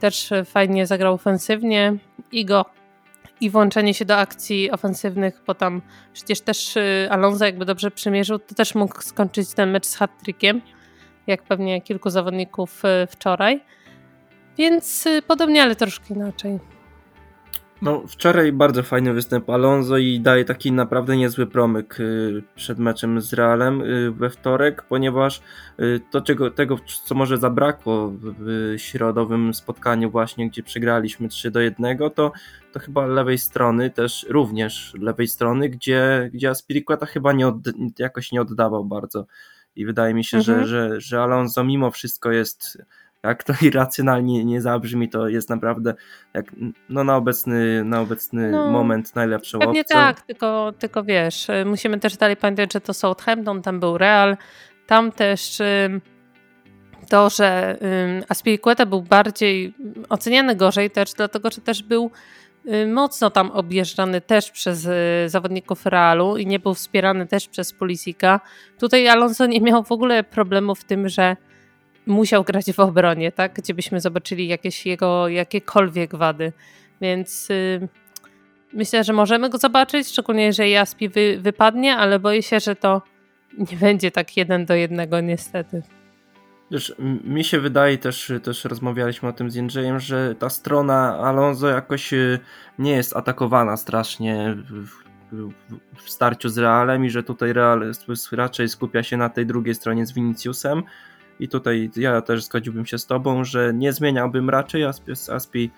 też 0.00 0.30
fajnie 0.44 0.86
zagrał 0.86 1.14
ofensywnie. 1.14 1.96
Igo 2.32 2.64
i 3.40 3.50
włączenie 3.50 3.94
się 3.94 4.04
do 4.04 4.16
akcji 4.16 4.70
ofensywnych, 4.70 5.42
bo 5.46 5.54
tam 5.54 5.82
przecież 6.12 6.40
też 6.40 6.76
y, 6.76 7.08
Alonso 7.10 7.44
jakby 7.44 7.64
dobrze 7.64 7.90
przymierzył, 7.90 8.38
to 8.38 8.54
też 8.54 8.74
mógł 8.74 9.02
skończyć 9.02 9.54
ten 9.54 9.70
mecz 9.70 9.86
z 9.86 9.96
hat-trickiem, 9.96 10.60
jak 11.26 11.42
pewnie 11.42 11.82
kilku 11.82 12.10
zawodników 12.10 12.82
y, 12.84 13.06
wczoraj. 13.06 13.60
Więc 14.58 15.08
podobnie, 15.26 15.62
ale 15.62 15.76
troszkę 15.76 16.14
inaczej. 16.14 16.58
No, 17.82 18.02
wczoraj 18.08 18.52
bardzo 18.52 18.82
fajny 18.82 19.12
występ 19.12 19.50
Alonso 19.50 19.98
i 19.98 20.20
daje 20.20 20.44
taki 20.44 20.72
naprawdę 20.72 21.16
niezły 21.16 21.46
promyk 21.46 22.00
y, 22.00 22.42
przed 22.54 22.78
meczem 22.78 23.20
z 23.20 23.32
Realem 23.32 23.82
y, 23.82 24.10
we 24.10 24.30
wtorek, 24.30 24.82
ponieważ 24.82 25.42
y, 25.80 26.00
to 26.10 26.20
czego, 26.20 26.50
tego, 26.50 26.76
co 27.04 27.14
może 27.14 27.38
zabrakło 27.38 28.12
w 28.20 28.74
środowym 28.76 29.54
spotkaniu 29.54 30.10
właśnie, 30.10 30.50
gdzie 30.50 30.62
przegraliśmy 30.62 31.28
3 31.28 31.50
do 31.50 31.60
1, 31.60 31.98
to, 32.14 32.32
to 32.72 32.80
chyba 32.80 33.06
lewej 33.06 33.38
strony 33.38 33.90
też, 33.90 34.26
również 34.28 34.94
lewej 35.00 35.28
strony, 35.28 35.68
gdzie, 35.68 36.30
gdzie 36.32 36.50
Aspiriqueta 36.50 37.06
chyba 37.06 37.32
nie 37.32 37.48
od, 37.48 37.56
jakoś 37.98 38.32
nie 38.32 38.40
oddawał 38.40 38.84
bardzo 38.84 39.26
i 39.76 39.86
wydaje 39.86 40.14
mi 40.14 40.24
się, 40.24 40.38
mhm. 40.38 40.58
że, 40.58 40.66
że, 40.66 41.00
że 41.00 41.22
Alonso 41.22 41.64
mimo 41.64 41.90
wszystko 41.90 42.32
jest 42.32 42.78
jak 43.24 43.44
to 43.44 43.52
irracjonalnie 43.62 44.44
nie 44.44 44.60
zabrzmi, 44.60 45.08
to 45.08 45.28
jest 45.28 45.50
naprawdę 45.50 45.94
jak, 46.34 46.46
no, 46.88 47.04
na 47.04 47.16
obecny, 47.16 47.84
na 47.84 48.00
obecny 48.00 48.50
no, 48.50 48.70
moment 48.70 49.14
najlepszą 49.14 49.58
pewnie 49.58 49.80
opcją. 49.80 49.96
tak, 49.96 50.20
tylko, 50.20 50.72
tylko 50.78 51.04
wiesz, 51.04 51.46
musimy 51.66 52.00
też 52.00 52.16
dalej 52.16 52.36
pamiętać, 52.36 52.72
że 52.72 52.80
to 52.80 52.94
Southampton, 52.94 53.62
tam 53.62 53.80
był 53.80 53.98
Real, 53.98 54.36
tam 54.86 55.12
też 55.12 55.58
to, 57.08 57.30
że 57.30 57.78
Aspilicueta 58.28 58.86
był 58.86 59.02
bardziej 59.02 59.74
oceniany 60.08 60.56
gorzej 60.56 60.90
też, 60.90 61.12
dlatego, 61.12 61.50
że 61.50 61.60
też 61.60 61.82
był 61.82 62.10
mocno 62.86 63.30
tam 63.30 63.50
objeżdżany 63.50 64.20
też 64.20 64.50
przez 64.50 64.84
y, 64.84 65.28
zawodników 65.28 65.86
Realu 65.86 66.36
i 66.36 66.46
nie 66.46 66.58
był 66.58 66.74
wspierany 66.74 67.26
też 67.26 67.48
przez 67.48 67.72
Polisika. 67.72 68.40
Tutaj 68.78 69.08
Alonso 69.08 69.46
nie 69.46 69.60
miał 69.60 69.84
w 69.84 69.92
ogóle 69.92 70.24
problemu 70.24 70.74
w 70.74 70.84
tym, 70.84 71.08
że 71.08 71.36
musiał 72.10 72.44
grać 72.44 72.72
w 72.72 72.80
obronie, 72.80 73.32
tak? 73.32 73.52
Gdzie 73.52 73.74
byśmy 73.74 74.00
zobaczyli 74.00 74.48
jakieś 74.48 74.86
jego 74.86 75.28
jakiekolwiek 75.28 76.16
wady. 76.16 76.52
Więc 77.00 77.48
yy, 77.48 77.88
myślę, 78.72 79.04
że 79.04 79.12
możemy 79.12 79.50
go 79.50 79.58
zobaczyć, 79.58 80.08
szczególnie 80.08 80.44
jeżeli 80.44 80.70
Jaspi 80.70 81.08
wy, 81.08 81.38
wypadnie, 81.40 81.96
ale 81.96 82.18
boję 82.18 82.42
się, 82.42 82.60
że 82.60 82.76
to 82.76 83.02
nie 83.58 83.76
będzie 83.76 84.10
tak 84.10 84.36
jeden 84.36 84.66
do 84.66 84.74
jednego 84.74 85.20
niestety. 85.20 85.82
Wiesz, 86.70 86.94
mi 87.24 87.44
się 87.44 87.60
wydaje 87.60 87.98
też, 87.98 88.32
też 88.42 88.64
rozmawialiśmy 88.64 89.28
o 89.28 89.32
tym 89.32 89.50
z 89.50 89.54
Jędrzejem, 89.54 90.00
że 90.00 90.34
ta 90.34 90.48
strona 90.48 91.18
Alonso 91.18 91.68
jakoś 91.68 92.12
y, 92.12 92.38
nie 92.78 92.92
jest 92.92 93.16
atakowana 93.16 93.76
strasznie 93.76 94.56
w 95.96 96.10
starciu 96.10 96.48
z 96.48 96.58
Realem 96.58 97.04
i 97.04 97.10
że 97.10 97.22
tutaj 97.22 97.52
Real 97.52 97.92
raczej 98.32 98.68
skupia 98.68 99.02
się 99.02 99.16
na 99.16 99.28
tej 99.28 99.46
drugiej 99.46 99.74
stronie 99.74 100.06
z 100.06 100.12
Viniciusem 100.12 100.82
i 101.40 101.48
tutaj 101.48 101.90
ja 101.96 102.20
też 102.20 102.44
zgodziłbym 102.44 102.86
się 102.86 102.98
z 102.98 103.06
Tobą, 103.06 103.44
że 103.44 103.74
nie 103.74 103.92
zmieniałbym 103.92 104.50
raczej 104.50 104.84
Aspi, 105.32 105.70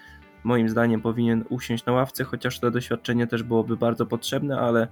moim 0.45 0.69
zdaniem 0.69 1.00
powinien 1.00 1.45
usiąść 1.49 1.85
na 1.85 1.92
ławce, 1.92 2.25
chociaż 2.25 2.61
to 2.61 2.71
doświadczenie 2.71 3.26
też 3.26 3.42
byłoby 3.42 3.76
bardzo 3.76 4.07
potrzebne, 4.07 4.61
ale 4.61 4.88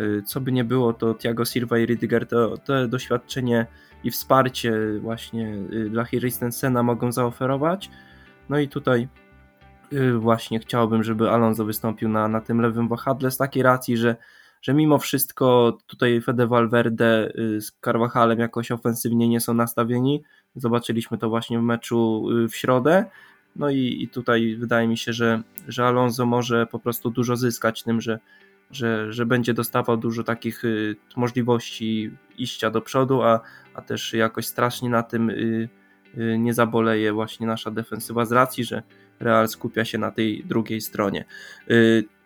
y, 0.00 0.22
co 0.22 0.40
by 0.40 0.52
nie 0.52 0.64
było, 0.64 0.92
to 0.92 1.14
Thiago 1.14 1.44
Silva 1.44 1.78
i 1.78 1.86
Rydiger 1.86 2.26
to, 2.26 2.58
to 2.58 2.88
doświadczenie 2.88 3.66
i 4.04 4.10
wsparcie 4.10 4.98
właśnie 5.00 5.54
y, 5.72 5.90
dla 5.90 6.04
Christensena 6.04 6.82
mogą 6.82 7.12
zaoferować. 7.12 7.90
No 8.48 8.58
i 8.58 8.68
tutaj 8.68 9.08
y, 9.92 10.12
właśnie 10.12 10.58
chciałbym, 10.58 11.02
żeby 11.02 11.30
Alonso 11.30 11.64
wystąpił 11.64 12.08
na, 12.08 12.28
na 12.28 12.40
tym 12.40 12.60
lewym 12.60 12.88
wahadle 12.88 13.30
z 13.30 13.36
takiej 13.36 13.62
racji, 13.62 13.96
że 13.96 14.16
że 14.66 14.74
mimo 14.74 14.98
wszystko 14.98 15.78
tutaj 15.86 16.20
Fede 16.20 16.46
Valverde 16.46 17.32
y, 17.38 17.60
z 17.60 17.72
Carvajalem 17.84 18.38
jakoś 18.38 18.70
ofensywnie 18.70 19.28
nie 19.28 19.40
są 19.40 19.54
nastawieni. 19.54 20.22
Zobaczyliśmy 20.56 21.18
to 21.18 21.28
właśnie 21.28 21.58
w 21.58 21.62
meczu 21.62 22.30
y, 22.30 22.48
w 22.48 22.56
środę. 22.56 23.04
No 23.56 23.70
i, 23.70 24.02
i 24.02 24.08
tutaj 24.08 24.56
wydaje 24.56 24.88
mi 24.88 24.98
się, 24.98 25.12
że, 25.12 25.42
że 25.68 25.86
Alonso 25.86 26.26
może 26.26 26.66
po 26.66 26.78
prostu 26.78 27.10
dużo 27.10 27.36
zyskać 27.36 27.82
tym, 27.82 28.00
że, 28.00 28.18
że, 28.70 29.12
że 29.12 29.26
będzie 29.26 29.54
dostawał 29.54 29.96
dużo 29.96 30.24
takich 30.24 30.64
y, 30.64 30.96
możliwości 31.16 32.10
iścia 32.38 32.70
do 32.70 32.80
przodu, 32.80 33.22
a, 33.22 33.40
a 33.74 33.82
też 33.82 34.12
jakoś 34.12 34.46
strasznie 34.46 34.90
na 34.90 35.02
tym 35.02 35.32
nie 36.38 36.54
zaboleje 36.54 37.12
właśnie 37.12 37.46
nasza 37.46 37.70
defensywa 37.70 38.24
z 38.24 38.32
racji, 38.32 38.64
że 38.64 38.82
Real 39.20 39.48
skupia 39.48 39.84
się 39.84 39.98
na 39.98 40.10
tej 40.10 40.44
drugiej 40.44 40.80
stronie. 40.80 41.24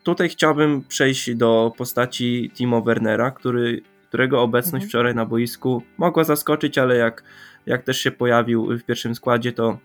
Tutaj 0.02 0.28
chciałbym 0.28 0.84
przejść 0.84 1.34
do 1.34 1.72
postaci 1.78 2.50
Timo 2.54 2.82
Wernera, 2.82 3.30
który, 3.30 3.82
którego 4.08 4.42
obecność 4.42 4.84
mhm. 4.84 4.88
wczoraj 4.88 5.14
na 5.14 5.26
boisku 5.26 5.82
mogła 5.98 6.24
zaskoczyć, 6.24 6.78
ale 6.78 6.96
jak, 6.96 7.24
jak 7.66 7.82
też 7.82 7.98
się 7.98 8.10
pojawił 8.10 8.78
w 8.78 8.82
pierwszym 8.82 9.14
składzie, 9.14 9.52
to, 9.52 9.78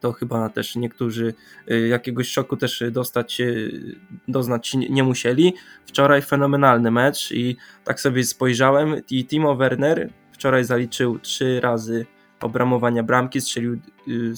to 0.00 0.12
chyba 0.12 0.48
też 0.48 0.76
niektórzy 0.76 1.34
y, 1.70 1.88
jakiegoś 1.88 2.28
szoku 2.28 2.56
też 2.56 2.82
dostać, 2.90 3.40
y, 3.40 3.96
doznać 4.28 4.74
nie 4.74 5.02
musieli. 5.02 5.54
Wczoraj 5.86 6.22
fenomenalny 6.22 6.90
mecz 6.90 7.32
i 7.32 7.56
tak 7.84 8.00
sobie 8.00 8.24
spojrzałem 8.24 8.94
i 9.10 9.26
Timo 9.26 9.56
Werner 9.56 10.10
wczoraj 10.32 10.64
zaliczył 10.64 11.18
trzy 11.18 11.60
razy 11.60 12.06
obramowania 12.40 13.02
bramki, 13.02 13.40
strzelił 13.40 13.78
y, 14.08 14.32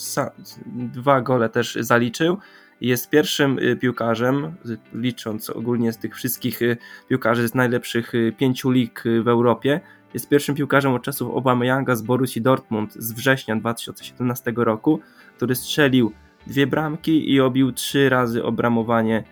dwa 0.69 1.21
gole 1.21 1.49
też 1.49 1.79
zaliczył 1.81 2.39
jest 2.81 3.11
pierwszym 3.11 3.59
y, 3.59 3.77
piłkarzem, 3.77 4.55
licząc 4.95 5.51
ogólnie 5.51 5.93
z 5.93 5.99
tych 5.99 6.15
wszystkich 6.15 6.63
y, 6.63 6.77
piłkarzy 7.09 7.49
z 7.49 7.55
najlepszych 7.55 8.15
y, 8.15 8.35
pięciu 8.39 8.71
lig 8.71 9.05
w 9.23 9.29
Europie, 9.29 9.81
jest 10.15 10.29
pierwszym 10.29 10.55
piłkarzem 10.55 10.93
od 10.93 11.03
czasów 11.03 11.35
Obama-Younga 11.35 11.97
z 11.97 12.03
Borussii 12.03 12.43
Dortmund 12.43 12.95
z 12.95 13.13
września 13.13 13.57
2017 13.57 14.53
roku, 14.57 15.01
który 15.37 15.55
strzelił 15.55 16.13
dwie 16.47 16.67
bramki 16.67 17.33
i 17.33 17.41
obił 17.41 17.73
trzy 17.73 18.09
razy 18.09 18.45
obramowanie 18.45 19.25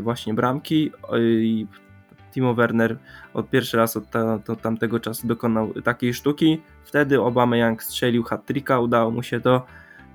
właśnie 0.00 0.34
bramki. 0.34 0.90
Timo 2.34 2.54
Werner 2.54 2.98
od 3.34 3.50
pierwszy 3.50 3.76
raz 3.76 3.96
od, 3.96 4.10
ta, 4.10 4.38
tamtego 4.62 5.00
czasu 5.00 5.26
dokonał 5.26 5.72
takiej 5.82 6.14
sztuki. 6.14 6.60
Wtedy 6.84 7.20
Obama 7.20 7.56
Young 7.56 7.82
strzelił 7.82 8.22
hat-tricka, 8.22 8.80
udało 8.80 9.10
mu 9.10 9.22
się 9.22 9.40
to. 9.40 9.66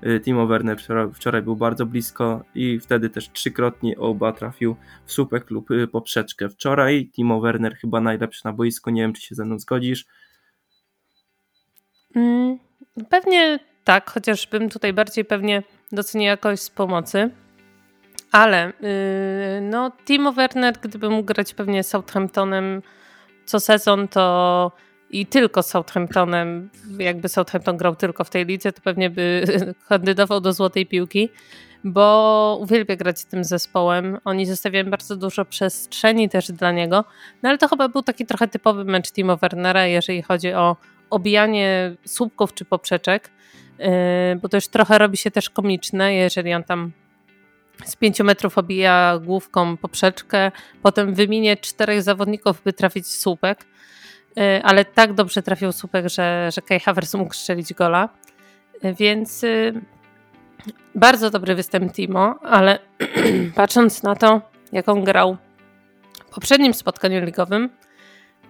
Y, 0.06 0.20
Timo 0.20 0.46
Werner 0.46 0.78
wczoraj, 1.14 1.42
był 1.42 1.56
bardzo 1.56 1.86
blisko 1.86 2.44
i 2.54 2.80
wtedy 2.80 3.10
też 3.10 3.30
trzykrotnie 3.32 3.98
oba 3.98 4.32
trafił 4.32 4.76
w 5.06 5.12
słupek 5.12 5.50
lub 5.50 5.68
poprzeczkę. 5.92 6.48
Wczoraj 6.48 7.10
Timo 7.12 7.40
Werner 7.40 7.76
chyba 7.76 8.00
najlepszy 8.00 8.44
na 8.44 8.52
boisku, 8.52 8.90
nie 8.90 9.02
wiem 9.02 9.12
czy 9.12 9.22
się 9.22 9.34
ze 9.34 9.44
mną 9.44 9.58
zgodzisz. 9.58 10.06
Mm, 12.16 12.58
pewnie 13.08 13.58
tak, 13.84 14.10
chociaż 14.10 14.46
bym 14.46 14.68
tutaj 14.68 14.92
bardziej 14.92 15.24
pewnie 15.24 15.62
doceniła 15.92 16.30
jakoś 16.30 16.60
z 16.60 16.70
pomocy. 16.70 17.30
Ale 18.32 18.72
yy, 18.80 19.60
no, 19.60 19.92
Timo 20.04 20.32
Werner, 20.32 20.74
gdyby 20.82 21.10
mógł 21.10 21.24
grać 21.24 21.54
pewnie 21.54 21.82
Southamptonem 21.82 22.82
co 23.44 23.60
sezon, 23.60 24.08
to 24.08 24.72
i 25.10 25.26
tylko 25.26 25.62
Southamptonem, 25.62 26.70
jakby 26.98 27.28
Southampton 27.28 27.76
grał 27.76 27.96
tylko 27.96 28.24
w 28.24 28.30
tej 28.30 28.46
lidze, 28.46 28.72
to 28.72 28.80
pewnie 28.82 29.10
by 29.10 29.44
kandydował 29.88 30.40
do 30.40 30.52
złotej 30.52 30.86
piłki, 30.86 31.28
bo 31.84 32.58
uwielbia 32.60 32.96
grać 32.96 33.18
z 33.18 33.26
tym 33.26 33.44
zespołem. 33.44 34.18
Oni 34.24 34.46
zostawiają 34.46 34.90
bardzo 34.90 35.16
dużo 35.16 35.44
przestrzeni 35.44 36.28
też 36.28 36.52
dla 36.52 36.72
niego, 36.72 37.04
no 37.42 37.48
ale 37.48 37.58
to 37.58 37.68
chyba 37.68 37.88
był 37.88 38.02
taki 38.02 38.26
trochę 38.26 38.48
typowy 38.48 38.84
mecz 38.84 39.12
Timo 39.12 39.36
Wernera, 39.36 39.86
jeżeli 39.86 40.22
chodzi 40.22 40.52
o 40.52 40.76
obijanie 41.10 41.96
słupków 42.06 42.54
czy 42.54 42.64
poprzeczek, 42.64 43.30
yy, 43.78 43.86
bo 44.42 44.48
to 44.48 44.56
już 44.56 44.68
trochę 44.68 44.98
robi 44.98 45.16
się 45.16 45.30
też 45.30 45.50
komiczne, 45.50 46.14
jeżeli 46.14 46.54
on 46.54 46.64
tam 46.64 46.92
z 47.84 47.96
pięciu 47.96 48.24
metrów 48.24 48.58
obija 48.58 49.18
główką 49.24 49.76
poprzeczkę, 49.76 50.52
potem 50.82 51.14
wyminie 51.14 51.56
czterech 51.56 52.02
zawodników, 52.02 52.62
by 52.64 52.72
trafić 52.72 53.04
w 53.06 53.08
słupek, 53.08 53.64
ale 54.62 54.84
tak 54.84 55.12
dobrze 55.12 55.42
trafił 55.42 55.72
słupek, 55.72 56.08
że, 56.08 56.48
że 56.54 56.62
Kai 56.62 56.80
Havertz 56.80 57.14
mógł 57.14 57.34
strzelić 57.34 57.74
gola, 57.74 58.08
yy, 58.82 58.94
więc 58.94 59.44
bardzo 60.94 61.30
dobry 61.30 61.54
występ 61.54 61.92
Timo, 61.92 62.38
ale 62.42 62.78
patrząc 63.54 64.02
na 64.02 64.14
to, 64.14 64.40
jak 64.72 64.88
on 64.88 65.04
grał 65.04 65.36
w 66.30 66.34
poprzednim 66.34 66.74
spotkaniu 66.74 67.24
ligowym, 67.24 67.70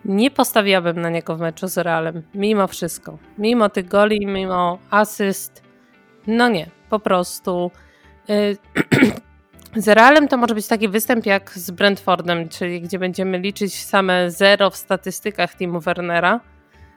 nie 0.04 0.30
postawiłabym 0.30 1.00
na 1.00 1.10
niego 1.10 1.36
w 1.36 1.40
meczu 1.40 1.68
z 1.68 1.78
Realem, 1.78 2.22
mimo 2.34 2.66
wszystko. 2.66 3.18
Mimo 3.38 3.68
tych 3.68 3.88
goli, 3.88 4.26
mimo 4.26 4.78
asyst. 4.90 5.62
No 6.26 6.48
nie, 6.48 6.70
po 6.90 6.98
prostu. 6.98 7.70
Y, 9.76 9.82
z 9.82 9.88
Realem 9.88 10.28
to 10.28 10.36
może 10.36 10.54
być 10.54 10.66
taki 10.66 10.88
występ 10.88 11.26
jak 11.26 11.50
z 11.50 11.70
Brentfordem, 11.70 12.48
czyli 12.48 12.80
gdzie 12.80 12.98
będziemy 12.98 13.38
liczyć 13.38 13.84
same 13.84 14.30
zero 14.30 14.70
w 14.70 14.76
statystykach 14.76 15.56
Timu 15.56 15.80
Wernera, 15.80 16.40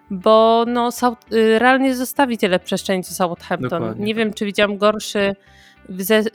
bo 0.10 0.66
no, 0.68 0.90
y, 1.34 1.60
Real 1.60 1.82
nie 1.82 1.96
zostawi 1.96 2.38
tyle 2.38 2.60
przestrzeni 2.60 3.04
co 3.04 3.14
Southampton. 3.14 3.70
Dokładnie. 3.70 4.06
Nie 4.06 4.16
wiem, 4.16 4.34
czy 4.34 4.46
widziałam 4.46 4.78
gorszy 4.78 5.36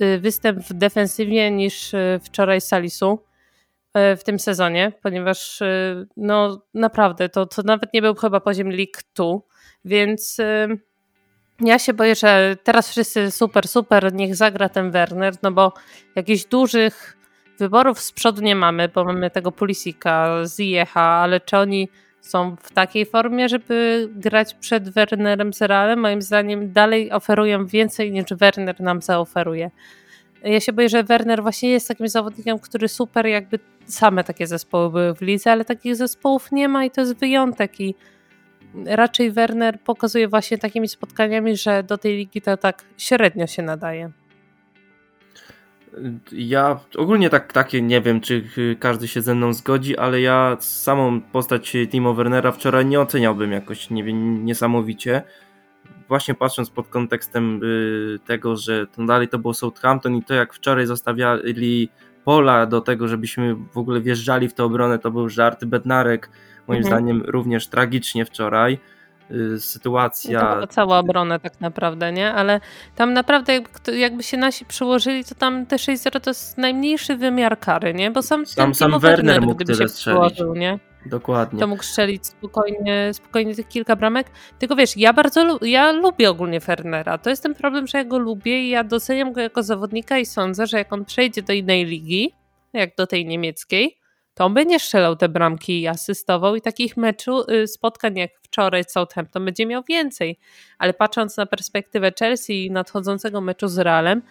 y, 0.01 0.19
występ 0.19 0.59
w 0.59 0.73
defensywie 0.73 1.51
niż 1.51 1.93
wczoraj 2.23 2.61
Salisu. 2.61 3.19
W 3.95 4.25
tym 4.25 4.39
sezonie, 4.39 4.93
ponieważ 5.03 5.61
no 6.17 6.63
naprawdę 6.75 7.29
to, 7.29 7.47
to 7.47 7.63
nawet 7.63 7.95
nie 7.95 8.03
był 8.03 8.15
chyba 8.15 8.41
poziom 8.41 8.69
League 8.69 9.01
2, 9.17 9.25
więc 9.85 10.37
ja 11.61 11.79
się 11.79 11.93
boję, 11.93 12.15
że 12.15 12.57
teraz 12.63 12.91
wszyscy 12.91 13.31
super, 13.31 13.69
super, 13.69 14.13
niech 14.15 14.37
zagra 14.37 14.69
ten 14.69 14.91
Werner, 14.91 15.35
no 15.43 15.53
bo 15.53 15.73
jakichś 16.15 16.45
dużych 16.45 17.17
wyborów 17.59 18.01
z 18.01 18.13
przodu 18.13 18.43
nie 18.43 18.57
mamy, 18.57 18.89
bo 18.89 19.05
mamy 19.05 19.31
tego 19.31 19.53
Pulisika, 19.53 20.43
Ziecha, 20.57 21.01
ale 21.01 21.41
czy 21.41 21.57
oni 21.57 21.89
są 22.21 22.57
w 22.57 22.73
takiej 22.73 23.07
formie, 23.07 23.49
żeby 23.49 24.09
grać 24.13 24.55
przed 24.55 24.89
Wernerem 24.89 25.53
z 25.53 25.63
Realem? 25.63 26.01
Moim 26.01 26.23
zdaniem 26.23 26.73
dalej 26.73 27.13
oferują 27.13 27.67
więcej 27.67 28.13
niż 28.13 28.25
Werner 28.31 28.81
nam 28.81 29.03
zaoferuje. 29.03 29.71
Ja 30.43 30.61
się 30.61 30.73
boję, 30.73 30.89
że 30.89 31.05
Werner 31.05 31.43
właśnie 31.43 31.71
jest 31.71 31.89
takim 31.89 32.09
zawodnikiem, 32.09 32.59
który 32.59 32.89
super 32.89 33.27
jakby 33.27 33.59
same 33.87 34.25
takie 34.25 34.47
zespoły 34.47 34.91
były 34.91 35.15
w 35.15 35.21
lidze, 35.21 35.53
ale 35.53 35.65
takich 35.65 35.97
zespołów 35.97 36.53
nie 36.53 36.69
ma 36.69 36.85
i 36.85 36.91
to 36.91 37.01
jest 37.01 37.17
wyjątek 37.17 37.81
i 37.81 37.95
raczej 38.87 39.33
Werner 39.33 39.81
pokazuje 39.81 40.29
właśnie 40.29 40.59
takimi 40.59 40.89
spotkaniami, 40.89 41.57
że 41.57 41.83
do 41.83 41.99
tej 41.99 42.17
ligi 42.17 42.43
to 42.43 42.57
tak 42.57 42.85
średnio 42.99 43.47
się 43.47 43.63
nadaje. 43.63 44.11
Ja 46.33 46.81
ogólnie 46.97 47.31
tak, 47.31 47.53
takie 47.53 47.83
nie 47.83 48.01
wiem, 48.01 48.21
czy 48.21 48.45
każdy 48.81 49.09
się 49.09 49.23
ze 49.23 49.35
mną 49.35 49.53
zgodzi, 49.53 49.97
ale 49.97 50.21
ja 50.21 50.57
samą 50.61 51.21
postać 51.21 51.77
Timo 51.91 52.15
Wernera 52.15 52.53
wczoraj 52.53 52.87
nie 52.87 53.01
oceniałbym 53.01 53.53
jakoś 53.53 53.91
nie 53.91 54.05
wiem, 54.05 54.45
niesamowicie 54.45 55.23
właśnie 56.09 56.35
patrząc 56.35 56.71
pod 56.71 56.89
kontekstem 56.89 57.61
y, 57.65 58.19
tego, 58.27 58.57
że 58.57 58.87
to 58.87 59.07
dalej 59.07 59.29
to 59.29 59.39
było 59.39 59.55
Southampton 59.55 60.17
i 60.17 60.23
to 60.23 60.35
jak 60.35 60.55
wczoraj 60.55 60.87
zostawiali 60.87 61.89
pola 62.25 62.67
do 62.67 62.81
tego, 62.81 63.09
żebyśmy 63.09 63.55
w 63.55 63.79
ogóle 63.79 64.01
wjeżdżali 64.01 64.49
w 64.49 64.55
tę 64.55 64.65
obronę, 64.65 64.99
to 64.99 65.11
był 65.11 65.29
żart. 65.29 65.65
Bednarek 65.65 66.31
moim 66.69 66.83
mhm. 66.83 66.85
zdaniem 66.85 67.23
również 67.27 67.69
tragicznie 67.69 68.25
wczoraj. 68.25 68.79
Y, 69.31 69.61
sytuacja. 69.61 70.41
To 70.41 70.55
była 70.55 70.67
cała 70.67 70.99
obrona 70.99 71.39
tak 71.39 71.61
naprawdę, 71.61 72.13
nie? 72.13 72.33
Ale 72.33 72.61
tam 72.95 73.13
naprawdę 73.13 73.53
jakby, 73.55 73.99
jakby 73.99 74.23
się 74.23 74.37
nasi 74.37 74.65
przyłożyli, 74.65 75.25
to 75.25 75.35
tam 75.35 75.67
te 75.67 75.77
6-0 75.77 76.21
to 76.21 76.31
jest 76.31 76.59
najmniejszy 76.59 77.17
wymiar 77.17 77.59
kary, 77.59 77.95
nie? 77.95 78.11
Bo 78.11 78.23
sam, 78.23 78.47
sam, 78.47 78.75
sam 78.75 78.91
Werner, 78.91 79.25
Werner 79.25 79.43
mógł 79.43 79.65
tyle 79.65 79.89
strzelić. 79.89 80.39
nie? 80.55 80.79
Dokładnie. 81.07 81.61
To 81.61 81.67
mógł 81.67 81.83
strzelić 81.83 82.27
spokojnie, 82.27 83.15
spokojnie 83.15 83.55
tych 83.55 83.69
kilka 83.69 83.97
bramek. 83.97 84.27
Tylko 84.59 84.77
wiesz, 84.77 84.97
ja 84.97 85.13
bardzo 85.13 85.59
ja 85.63 85.93
lubię 85.93 86.31
ogólnie 86.31 86.61
Fernera. 86.61 87.19
To 87.19 87.31
jest 87.31 87.43
ten 87.43 87.55
problem, 87.55 87.87
że 87.87 87.99
ja 87.99 88.05
go 88.05 88.19
lubię 88.19 88.63
i 88.63 88.69
ja 88.69 88.85
doceniam 88.85 89.33
go 89.33 89.41
jako 89.41 89.63
zawodnika 89.63 90.19
i 90.19 90.27
sądzę, 90.27 90.67
że 90.67 90.79
jak 90.79 90.93
on 90.93 91.05
przejdzie 91.05 91.43
do 91.43 91.53
innej 91.53 91.85
ligi, 91.85 92.35
jak 92.73 92.97
do 92.97 93.07
tej 93.07 93.27
niemieckiej, 93.27 93.99
to 94.39 94.45
on 94.45 94.55
będzie 94.55 94.79
strzelał 94.79 95.17
te 95.17 95.29
bramki 95.29 95.81
i 95.81 95.87
asystował 95.87 96.57
i 96.57 96.61
takich 96.61 96.97
meczu, 96.97 97.51
y, 97.51 97.67
spotkań 97.67 98.17
jak 98.17 98.31
wczoraj 98.43 98.85
Southampton 98.89 99.45
będzie 99.45 99.67
miał 99.67 99.83
więcej. 99.89 100.39
Ale 100.79 100.95
patrząc 100.95 101.37
na 101.37 101.47
perspektywę 101.47 102.13
Chelsea 102.19 102.67
i 102.67 102.71
nadchodzącego 102.71 103.41
meczu 103.41 103.69
z 103.69 103.79
Realem, 103.79 104.23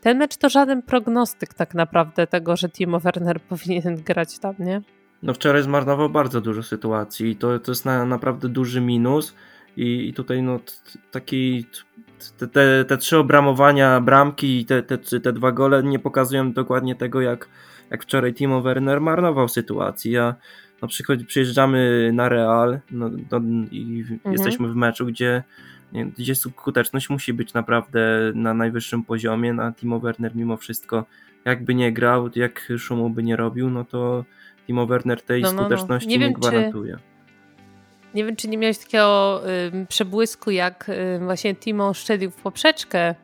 ten 0.00 0.18
mecz 0.18 0.36
to 0.36 0.48
żaden 0.48 0.82
prognostyk 0.82 1.54
tak 1.54 1.74
naprawdę 1.74 2.26
tego, 2.26 2.56
że 2.56 2.68
Timo 2.68 3.00
Werner 3.00 3.40
powinien 3.50 4.02
grać 4.02 4.38
tam, 4.38 4.54
nie? 4.58 4.82
no 5.22 5.34
wczoraj 5.34 5.62
zmarnował 5.62 6.10
bardzo 6.10 6.40
dużo 6.40 6.62
sytuacji 6.62 7.30
i 7.30 7.36
to, 7.36 7.58
to 7.58 7.70
jest 7.70 7.84
na, 7.84 8.04
naprawdę 8.04 8.48
duży 8.48 8.80
minus 8.80 9.34
i, 9.76 10.08
i 10.08 10.14
tutaj 10.14 10.42
no 10.42 10.60
taki 11.10 11.66
te, 12.38 12.48
te, 12.48 12.84
te, 12.84 12.96
trzy 12.96 13.18
obramowania 13.18 14.00
bramki 14.00 14.60
i 14.60 14.64
te, 14.64 14.82
te, 14.82 14.98
te 14.98 15.32
dwa 15.32 15.52
gole 15.52 15.82
nie 15.82 15.98
pokazują 15.98 16.52
dokładnie 16.52 16.94
tego 16.94 17.20
jak, 17.20 17.48
jak 17.90 18.02
wczoraj 18.02 18.34
Timo 18.34 18.62
Werner 18.62 19.00
marnował 19.00 19.48
sytuacji. 19.48 20.12
Ja 20.12 20.34
na 20.82 20.88
przykład 20.88 21.22
przyjeżdżamy 21.26 22.10
na 22.12 22.28
Real 22.28 22.80
no, 22.90 23.10
no, 23.30 23.40
i 23.70 24.04
mhm. 24.12 24.32
jesteśmy 24.32 24.68
w 24.68 24.74
meczu, 24.76 25.06
gdzie 25.06 25.42
gdzie 26.18 26.34
skuteczność 26.34 27.10
musi 27.10 27.32
być 27.32 27.54
naprawdę 27.54 28.32
na 28.34 28.54
najwyższym 28.54 29.04
poziomie, 29.04 29.52
na 29.52 29.72
Timo 29.72 30.00
Werner 30.00 30.36
mimo 30.36 30.56
wszystko 30.56 31.04
jakby 31.44 31.74
nie 31.74 31.92
grał, 31.92 32.30
jak 32.34 32.72
szumu 32.78 33.10
by 33.10 33.22
nie 33.22 33.36
robił, 33.36 33.70
no 33.70 33.84
to 33.84 34.24
Timo 34.66 34.86
Werner 34.86 35.22
tej 35.22 35.42
no, 35.42 35.48
no, 35.48 35.54
no. 35.54 35.62
skuteczności 35.62 36.08
nie, 36.08 36.18
nie 36.18 36.32
gwarantuje. 36.32 36.96
Czy, 36.96 37.15
nie 38.16 38.24
wiem, 38.24 38.36
czy 38.36 38.48
nie 38.48 38.58
miałeś 38.58 38.78
takiego 38.78 39.42
y, 39.82 39.86
przebłysku, 39.86 40.50
jak 40.50 40.88
y, 40.88 41.18
właśnie 41.24 41.54
Timo 41.54 41.94
szczelił 41.94 42.30
w 42.30 42.42
poprzeczkę 42.42 43.14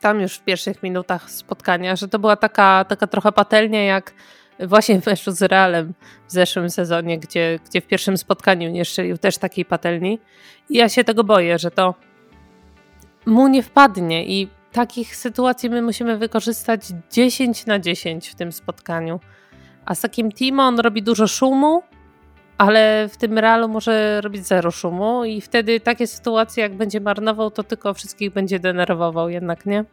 tam 0.00 0.20
już 0.20 0.34
w 0.34 0.44
pierwszych 0.44 0.82
minutach 0.82 1.30
spotkania, 1.30 1.96
że 1.96 2.08
to 2.08 2.18
była 2.18 2.36
taka, 2.36 2.84
taka 2.84 3.06
trochę 3.06 3.32
patelnia 3.32 3.84
jak 3.84 4.14
właśnie 4.60 5.00
w 5.00 5.06
meczu 5.06 5.32
z 5.32 5.42
Realem 5.42 5.94
w 6.28 6.32
zeszłym 6.32 6.70
sezonie, 6.70 7.18
gdzie, 7.18 7.58
gdzie 7.68 7.80
w 7.80 7.86
pierwszym 7.86 8.18
spotkaniu 8.18 8.70
nie 8.70 8.84
szczelił 8.84 9.18
też 9.18 9.38
takiej 9.38 9.64
patelni. 9.64 10.18
I 10.70 10.76
ja 10.76 10.88
się 10.88 11.04
tego 11.04 11.24
boję, 11.24 11.58
że 11.58 11.70
to 11.70 11.94
mu 13.26 13.48
nie 13.48 13.62
wpadnie 13.62 14.26
i 14.26 14.48
takich 14.72 15.16
sytuacji 15.16 15.70
my 15.70 15.82
musimy 15.82 16.18
wykorzystać 16.18 16.82
10 17.12 17.66
na 17.66 17.78
10 17.78 18.28
w 18.28 18.34
tym 18.34 18.52
spotkaniu. 18.52 19.20
A 19.84 19.94
z 19.94 20.00
takim 20.00 20.32
Timo 20.32 20.62
on 20.62 20.80
robi 20.80 21.02
dużo 21.02 21.26
szumu, 21.26 21.82
ale 22.60 23.08
w 23.08 23.16
tym 23.16 23.38
realu 23.38 23.68
może 23.68 24.20
robić 24.20 24.46
zero 24.46 24.70
szumu 24.70 25.24
i 25.24 25.40
wtedy 25.40 25.80
takie 25.80 26.06
sytuacje, 26.06 26.62
jak 26.62 26.74
będzie 26.74 27.00
marnował, 27.00 27.50
to 27.50 27.62
tylko 27.64 27.94
wszystkich 27.94 28.32
będzie 28.32 28.58
denerwował 28.58 29.28
jednak, 29.28 29.66
nie? 29.66 29.84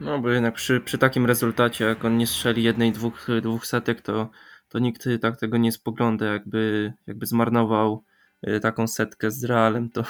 No, 0.00 0.18
bo 0.18 0.30
jednak 0.30 0.54
przy, 0.54 0.80
przy 0.80 0.98
takim 0.98 1.26
rezultacie, 1.26 1.84
jak 1.84 2.04
on 2.04 2.16
nie 2.16 2.26
strzeli 2.26 2.62
jednej, 2.62 2.92
dwóch, 2.92 3.26
dwóch 3.42 3.66
setek, 3.66 4.00
to, 4.00 4.30
to 4.68 4.78
nikt 4.78 5.08
tak 5.20 5.36
tego 5.36 5.56
nie 5.56 5.72
spogląda, 5.72 6.26
jakby, 6.26 6.92
jakby 7.06 7.26
zmarnował 7.26 8.04
taką 8.62 8.86
setkę 8.86 9.30
z 9.30 9.44
Realem, 9.44 9.90
to 9.90 10.04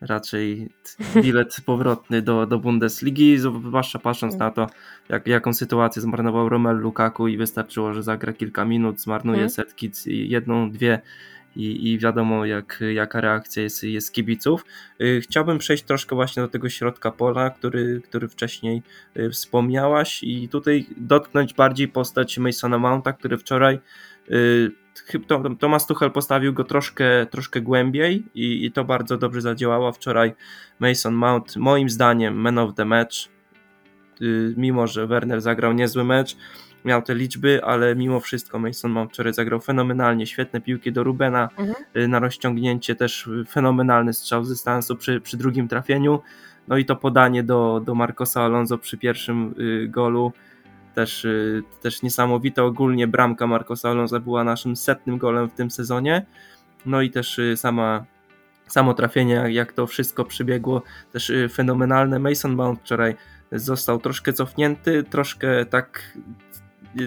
raczej 0.00 0.68
bilet 1.14 1.56
powrotny 1.66 2.22
do, 2.22 2.46
do 2.46 2.58
Bundesligi, 2.58 3.38
zwłaszcza 3.38 3.98
patrząc 3.98 4.36
na 4.36 4.50
to, 4.50 4.66
jak, 5.08 5.26
jaką 5.26 5.54
sytuację 5.54 6.02
zmarnował 6.02 6.48
Romelu 6.48 6.78
Lukaku 6.78 7.28
i 7.28 7.36
wystarczyło, 7.36 7.92
że 7.92 8.02
zagra 8.02 8.32
kilka 8.32 8.64
minut, 8.64 9.00
zmarnuje 9.00 9.36
hmm. 9.36 9.50
setki, 9.50 9.90
jedną, 10.06 10.70
dwie 10.70 11.00
i, 11.56 11.92
i 11.92 11.98
wiadomo 11.98 12.44
jak, 12.44 12.80
jaka 12.94 13.20
reakcja 13.20 13.62
jest, 13.62 13.82
jest 13.82 14.12
kibiców. 14.12 14.64
Y, 15.00 15.20
chciałbym 15.20 15.58
przejść 15.58 15.84
troszkę 15.84 16.14
właśnie 16.16 16.42
do 16.42 16.48
tego 16.48 16.68
środka 16.68 17.10
pola, 17.10 17.50
który, 17.50 18.00
który 18.04 18.28
wcześniej 18.28 18.82
y, 19.16 19.30
wspomniałaś 19.30 20.22
i 20.22 20.48
tutaj 20.48 20.86
dotknąć 20.96 21.54
bardziej 21.54 21.88
postać 21.88 22.38
Masona 22.38 22.78
Mounta, 22.78 23.12
który 23.12 23.38
wczoraj 23.38 23.78
y, 24.30 24.70
Tomasz 25.58 25.86
Tuchel 25.86 26.10
postawił 26.10 26.52
go 26.52 26.64
troszkę, 26.64 27.26
troszkę 27.26 27.60
głębiej 27.60 28.24
i, 28.34 28.66
i 28.66 28.72
to 28.72 28.84
bardzo 28.84 29.18
dobrze 29.18 29.40
zadziałało. 29.40 29.92
Wczoraj 29.92 30.34
Mason 30.80 31.14
Mount, 31.14 31.56
moim 31.56 31.90
zdaniem, 31.90 32.34
man 32.34 32.58
of 32.58 32.74
the 32.74 32.84
match. 32.84 33.14
Mimo, 34.56 34.86
że 34.86 35.06
Werner 35.06 35.40
zagrał 35.40 35.72
niezły 35.72 36.04
mecz, 36.04 36.36
miał 36.84 37.02
te 37.02 37.14
liczby, 37.14 37.64
ale 37.64 37.96
mimo 37.96 38.20
wszystko 38.20 38.58
Mason 38.58 38.90
Mount 38.90 39.12
wczoraj 39.12 39.34
zagrał 39.34 39.60
fenomenalnie, 39.60 40.26
świetne 40.26 40.60
piłki 40.60 40.92
do 40.92 41.04
Rubena 41.04 41.48
mhm. 41.58 42.10
na 42.10 42.18
rozciągnięcie, 42.18 42.94
też 42.94 43.30
fenomenalny 43.48 44.12
strzał 44.12 44.44
z 44.44 44.48
dystansu 44.48 44.96
przy, 44.96 45.20
przy 45.20 45.36
drugim 45.36 45.68
trafieniu, 45.68 46.20
no 46.68 46.76
i 46.76 46.84
to 46.84 46.96
podanie 46.96 47.42
do, 47.42 47.82
do 47.84 47.94
Marcosa 47.94 48.42
Alonso 48.42 48.78
przy 48.78 48.98
pierwszym 48.98 49.54
y, 49.58 49.88
golu, 49.88 50.32
też, 50.94 51.24
y, 51.24 51.62
też 51.82 52.02
niesamowite, 52.02 52.62
ogólnie 52.62 53.06
bramka 53.06 53.46
Marcosa 53.46 53.90
Alonso 53.90 54.20
była 54.20 54.44
naszym 54.44 54.76
setnym 54.76 55.18
golem 55.18 55.50
w 55.50 55.54
tym 55.54 55.70
sezonie, 55.70 56.26
no 56.86 57.02
i 57.02 57.10
też 57.10 57.38
y, 57.38 57.56
sama 57.56 58.04
samo 58.66 58.94
trafienie, 58.94 59.44
jak 59.48 59.72
to 59.72 59.86
wszystko 59.86 60.24
przybiegło, 60.24 60.82
też 61.12 61.32
fenomenalne. 61.52 62.18
Mason 62.18 62.54
Mount 62.54 62.80
wczoraj 62.80 63.14
został 63.52 63.98
troszkę 63.98 64.32
cofnięty, 64.32 65.02
troszkę 65.02 65.66
tak 65.66 66.16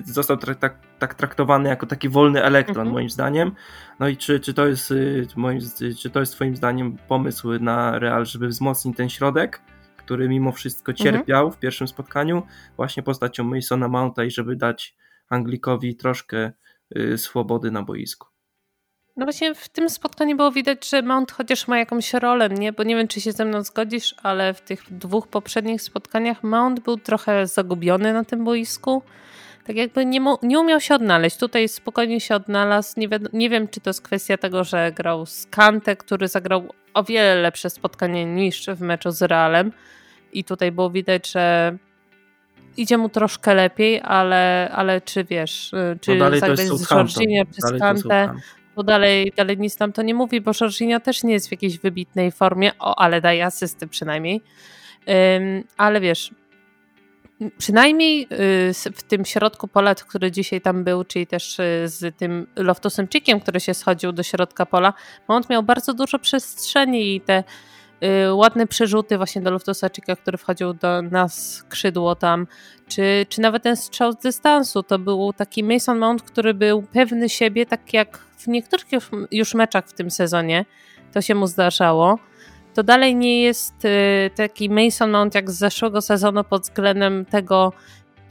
został 0.05 0.37
tra 0.37 0.55
tak, 0.55 0.75
tak 0.99 1.15
traktowany 1.15 1.69
jako 1.69 1.85
taki 1.85 2.09
wolny 2.09 2.43
elektron, 2.43 2.77
mhm. 2.87 2.93
moim 2.93 3.09
zdaniem. 3.09 3.51
No 3.99 4.07
i 4.07 4.17
czy, 4.17 4.39
czy, 4.39 4.53
to 4.53 4.67
jest, 4.67 4.91
y, 4.91 5.27
moim, 5.35 5.59
czy 6.01 6.09
to 6.09 6.19
jest 6.19 6.33
Twoim 6.33 6.55
zdaniem 6.55 6.97
pomysł 7.07 7.59
na 7.59 7.99
Real, 7.99 8.25
żeby 8.25 8.47
wzmocnić 8.47 8.97
ten 8.97 9.09
środek, 9.09 9.61
który 10.07 10.29
mimo 10.29 10.51
wszystko 10.51 10.91
mhm. 10.91 11.03
cierpiał 11.03 11.45
mhm. 11.45 11.53
w 11.53 11.59
pierwszym 11.59 11.87
spotkaniu, 11.87 12.43
właśnie 12.75 13.03
postacią 13.03 13.43
Masona 13.43 13.87
Mounta 13.87 14.23
i 14.23 14.31
żeby 14.31 14.55
dać 14.55 14.95
Anglikowi 15.29 15.95
troszkę 15.95 16.51
y, 16.97 17.17
swobody 17.17 17.71
na 17.71 17.83
boisku? 17.83 18.27
No 19.17 19.25
właśnie 19.25 19.55
w 19.55 19.69
tym 19.69 19.89
spotkaniu 19.89 20.37
było 20.37 20.51
widać, 20.51 20.89
że 20.89 21.01
Mount 21.01 21.31
chociaż 21.31 21.67
ma 21.67 21.79
jakąś 21.79 22.13
rolę, 22.13 22.49
nie? 22.49 22.73
Bo 22.73 22.83
nie 22.83 22.95
wiem, 22.95 23.07
czy 23.07 23.21
się 23.21 23.31
ze 23.31 23.45
mną 23.45 23.63
zgodzisz, 23.63 24.15
ale 24.23 24.53
w 24.53 24.61
tych 24.61 24.83
dwóch 24.91 25.27
poprzednich 25.27 25.81
spotkaniach 25.81 26.43
Mount 26.43 26.79
był 26.79 26.97
trochę 26.97 27.47
zagubiony 27.47 28.13
na 28.13 28.23
tym 28.23 28.43
boisku 28.43 29.01
tak 29.67 29.75
jakby 29.75 30.05
nie, 30.05 30.19
nie 30.43 30.59
umiał 30.59 30.81
się 30.81 30.95
odnaleźć. 30.95 31.37
Tutaj 31.37 31.69
spokojnie 31.69 32.19
się 32.19 32.35
odnalazł. 32.35 32.99
Nie, 32.99 33.07
nie 33.33 33.49
wiem, 33.49 33.67
czy 33.67 33.81
to 33.81 33.89
jest 33.89 34.01
kwestia 34.01 34.37
tego, 34.37 34.63
że 34.63 34.91
grał 34.91 35.25
z 35.25 35.45
Kante, 35.45 35.95
który 35.95 36.27
zagrał 36.27 36.73
o 36.93 37.03
wiele 37.03 37.35
lepsze 37.35 37.69
spotkanie 37.69 38.25
niż 38.25 38.65
w 38.65 38.81
meczu 38.81 39.11
z 39.11 39.21
Realem. 39.21 39.71
I 40.33 40.43
tutaj 40.43 40.71
było 40.71 40.89
widać, 40.89 41.31
że 41.31 41.77
idzie 42.77 42.97
mu 42.97 43.09
troszkę 43.09 43.53
lepiej, 43.53 44.01
ale, 44.03 44.71
ale 44.73 45.01
czy 45.01 45.23
wiesz, 45.23 45.73
y, 45.73 45.99
czy 46.01 46.15
no 46.15 46.31
zagrać 46.39 46.59
z 46.59 46.91
Jorginho, 46.91 47.45
czy 47.45 47.61
z 47.61 47.79
Kante, 47.79 48.29
bo 48.75 48.83
dalej, 48.83 49.33
dalej 49.35 49.57
nic 49.57 49.79
nam 49.79 49.93
to 49.93 50.01
nie 50.01 50.13
mówi, 50.13 50.41
bo 50.41 50.51
Jorginho 50.61 50.99
też 50.99 51.23
nie 51.23 51.33
jest 51.33 51.47
w 51.47 51.51
jakiejś 51.51 51.77
wybitnej 51.77 52.31
formie, 52.31 52.71
o, 52.79 52.99
ale 52.99 53.21
daje 53.21 53.45
asysty 53.45 53.87
przynajmniej. 53.87 54.41
Um, 55.07 55.63
ale 55.77 56.01
wiesz, 56.01 56.31
przynajmniej 57.57 58.27
y, 58.31 58.91
w 58.93 59.03
tym 59.03 59.25
środku 59.25 59.67
pola, 59.67 59.95
który 59.95 60.31
dzisiaj 60.31 60.61
tam 60.61 60.83
był, 60.83 61.03
czyli 61.03 61.27
też 61.27 61.59
y, 61.59 61.83
z 61.85 62.17
tym 62.17 62.47
Loftusem-Chikiem, 62.55 63.41
który 63.41 63.59
się 63.59 63.73
schodził 63.73 64.11
do 64.11 64.23
środka 64.23 64.65
pola, 64.65 64.93
Mount 65.27 65.49
miał 65.49 65.63
bardzo 65.63 65.93
dużo 65.93 66.19
przestrzeni 66.19 67.15
i 67.15 67.21
te 67.21 67.43
y, 68.27 68.33
ładne 68.33 68.67
przerzuty 68.67 69.17
właśnie 69.17 69.41
do 69.41 69.51
Loftusa 69.51 69.89
Chicka, 69.89 70.15
który 70.15 70.37
wchodził 70.37 70.73
do 70.73 71.01
nas 71.01 71.55
skrzydło 71.55 72.15
tam, 72.15 72.47
czy, 72.87 73.25
czy 73.29 73.41
nawet 73.41 73.63
ten 73.63 73.75
strzał 73.75 74.11
z 74.11 74.17
dystansu, 74.17 74.83
to 74.83 74.99
był 74.99 75.33
taki 75.33 75.63
Mason 75.63 75.97
Mount, 75.97 76.21
który 76.21 76.53
był 76.53 76.81
pewny 76.81 77.29
siebie, 77.29 77.65
tak 77.65 77.93
jak 77.93 78.17
w 78.17 78.47
niektórych 78.47 78.85
już 79.31 79.53
meczach 79.53 79.87
w 79.87 79.93
tym 79.93 80.11
sezonie 80.11 80.65
to 81.13 81.21
się 81.21 81.35
mu 81.35 81.47
zdarzało 81.47 82.19
to 82.77 82.83
dalej 82.83 83.15
nie 83.15 83.41
jest 83.41 83.85
y, 83.85 84.29
taki 84.35 84.69
Mason 84.69 85.11
Mount 85.11 85.35
jak 85.35 85.51
z 85.51 85.57
zeszłego 85.57 86.01
sezonu 86.01 86.43
pod 86.43 86.61
względem 86.61 87.25
tego, 87.25 87.73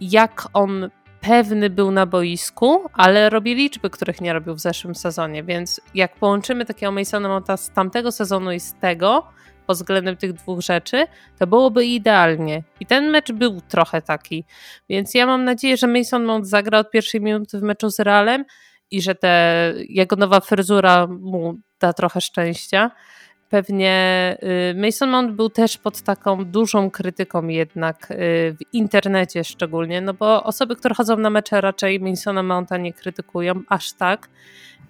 jak 0.01 0.49
on 0.53 0.91
pewny 1.21 1.71
był 1.71 1.91
na 1.91 2.07
boisku, 2.07 2.83
ale 2.93 3.31
robi 3.31 3.55
liczby, 3.55 3.91
których 3.91 4.21
nie 4.21 4.33
robił 4.33 4.55
w 4.55 4.61
zeszłym 4.61 4.95
sezonie, 4.95 5.45
więc 5.45 5.81
jak 5.95 6.17
połączymy 6.17 6.65
takiego 6.65 6.93
Masona 6.93 7.29
Mounta 7.29 7.57
z 7.57 7.71
tamtego 7.71 8.13
sezonu 8.13 8.53
i 8.53 8.61
z 8.61 8.75
tego, 8.75 9.27
pod 9.67 9.77
względem 9.77 10.17
tych 10.17 10.33
dwóch 10.33 10.61
rzeczy, 10.61 11.07
to 11.39 11.47
byłoby 11.47 11.87
idealnie. 11.87 12.63
I 12.81 12.87
ten 12.87 13.11
mecz 13.11 13.33
był 13.33 13.61
trochę 13.61 14.03
taki. 14.03 14.45
Więc 14.89 15.15
ja 15.15 15.27
mam 15.27 15.45
nadzieję, 15.45 15.77
że 15.77 15.87
Mason 15.87 16.25
Mount 16.25 16.49
zagra 16.49 16.79
od 16.79 16.91
pierwszej 16.91 17.21
minuty 17.21 17.59
w 17.59 17.63
meczu 17.63 17.91
z 17.91 17.99
Realem 17.99 18.45
i 18.91 19.03
że 19.03 19.15
te, 19.15 19.73
jego 19.89 20.17
nowa 20.17 20.41
fryzura 20.41 21.07
mu 21.07 21.55
da 21.81 21.93
trochę 21.93 22.21
szczęścia. 22.21 22.91
Pewnie 23.51 24.37
y, 24.71 24.75
Mason 24.75 25.11
Mount 25.11 25.33
był 25.33 25.51
też 25.51 25.79
pod 25.79 26.03
taką 26.03 26.45
dużą 26.45 26.91
krytyką 26.91 27.49
jednak 27.49 28.11
y, 28.11 28.15
w 28.61 28.75
internecie 28.75 29.45
szczególnie, 29.45 30.01
no 30.01 30.15
bo 30.15 30.45
osoby, 30.45 30.77
które 30.77 30.95
chodzą 30.95 31.17
na 31.17 31.31
mecze 31.31 31.61
raczej 31.61 32.01
Masona 32.01 32.43
Mounta 32.43 32.77
nie 32.77 32.93
krytykują 32.93 33.63
aż 33.69 33.93
tak. 33.93 34.29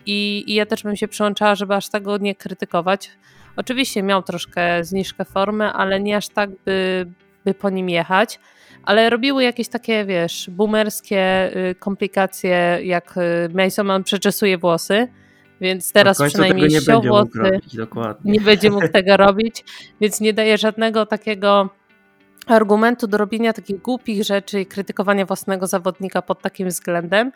I, 0.06 0.44
i 0.46 0.54
ja 0.54 0.66
też 0.66 0.82
bym 0.82 0.96
się 0.96 1.08
przyłączała, 1.08 1.54
żeby 1.54 1.74
aż 1.74 1.88
tak 1.88 2.02
go 2.02 2.16
nie 2.16 2.34
krytykować. 2.34 3.10
Oczywiście 3.56 4.02
miał 4.02 4.22
troszkę 4.22 4.84
zniżkę 4.84 5.24
formy, 5.24 5.72
ale 5.72 6.00
nie 6.00 6.16
aż 6.16 6.28
tak 6.28 6.50
by, 6.64 7.06
by 7.44 7.54
po 7.54 7.70
nim 7.70 7.88
jechać. 7.88 8.40
Ale 8.82 9.10
robiły 9.10 9.44
jakieś 9.44 9.68
takie, 9.68 10.04
wiesz, 10.04 10.50
boomerskie 10.50 11.50
y, 11.70 11.74
komplikacje, 11.74 12.78
jak 12.82 13.14
Mason 13.54 13.86
Mount 13.86 14.06
przeczesuje 14.06 14.58
włosy 14.58 15.08
więc 15.60 15.92
teraz 15.92 16.22
przynajmniej 16.22 16.68
nie 16.68 16.80
ściął 16.80 17.02
włosy, 17.02 17.60
nie 18.24 18.40
będzie 18.40 18.70
mógł 18.70 18.88
tego 18.88 19.16
robić, 19.16 19.64
więc 20.00 20.20
nie 20.20 20.32
daje 20.32 20.58
żadnego 20.58 21.06
takiego 21.06 21.70
argumentu 22.46 23.06
do 23.06 23.18
robienia 23.18 23.52
takich 23.52 23.82
głupich 23.82 24.24
rzeczy 24.24 24.60
i 24.60 24.66
krytykowania 24.66 25.26
własnego 25.26 25.66
zawodnika 25.66 26.22
pod 26.22 26.42
takim 26.42 26.68
względem. 26.68 27.32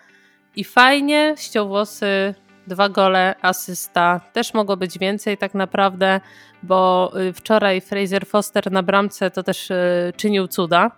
I 0.57 0.65
fajnie, 0.65 1.35
ściął 1.39 1.69
włosy, 1.69 2.35
dwa 2.67 2.89
gole, 2.89 3.35
asysta. 3.43 4.21
Też 4.33 4.55
mogło 4.55 4.77
być 4.77 4.99
więcej 4.99 5.39
tak 5.39 5.55
naprawdę, 5.55 6.21
bo 6.63 7.13
y, 7.21 7.33
wczoraj 7.33 7.81
Fraser 7.81 8.27
Foster 8.27 8.73
na 8.73 8.83
bramce 8.83 9.31
to 9.31 9.43
też 9.43 9.71
y, 9.71 10.13
czynił 10.17 10.49
cuda. 10.49 10.91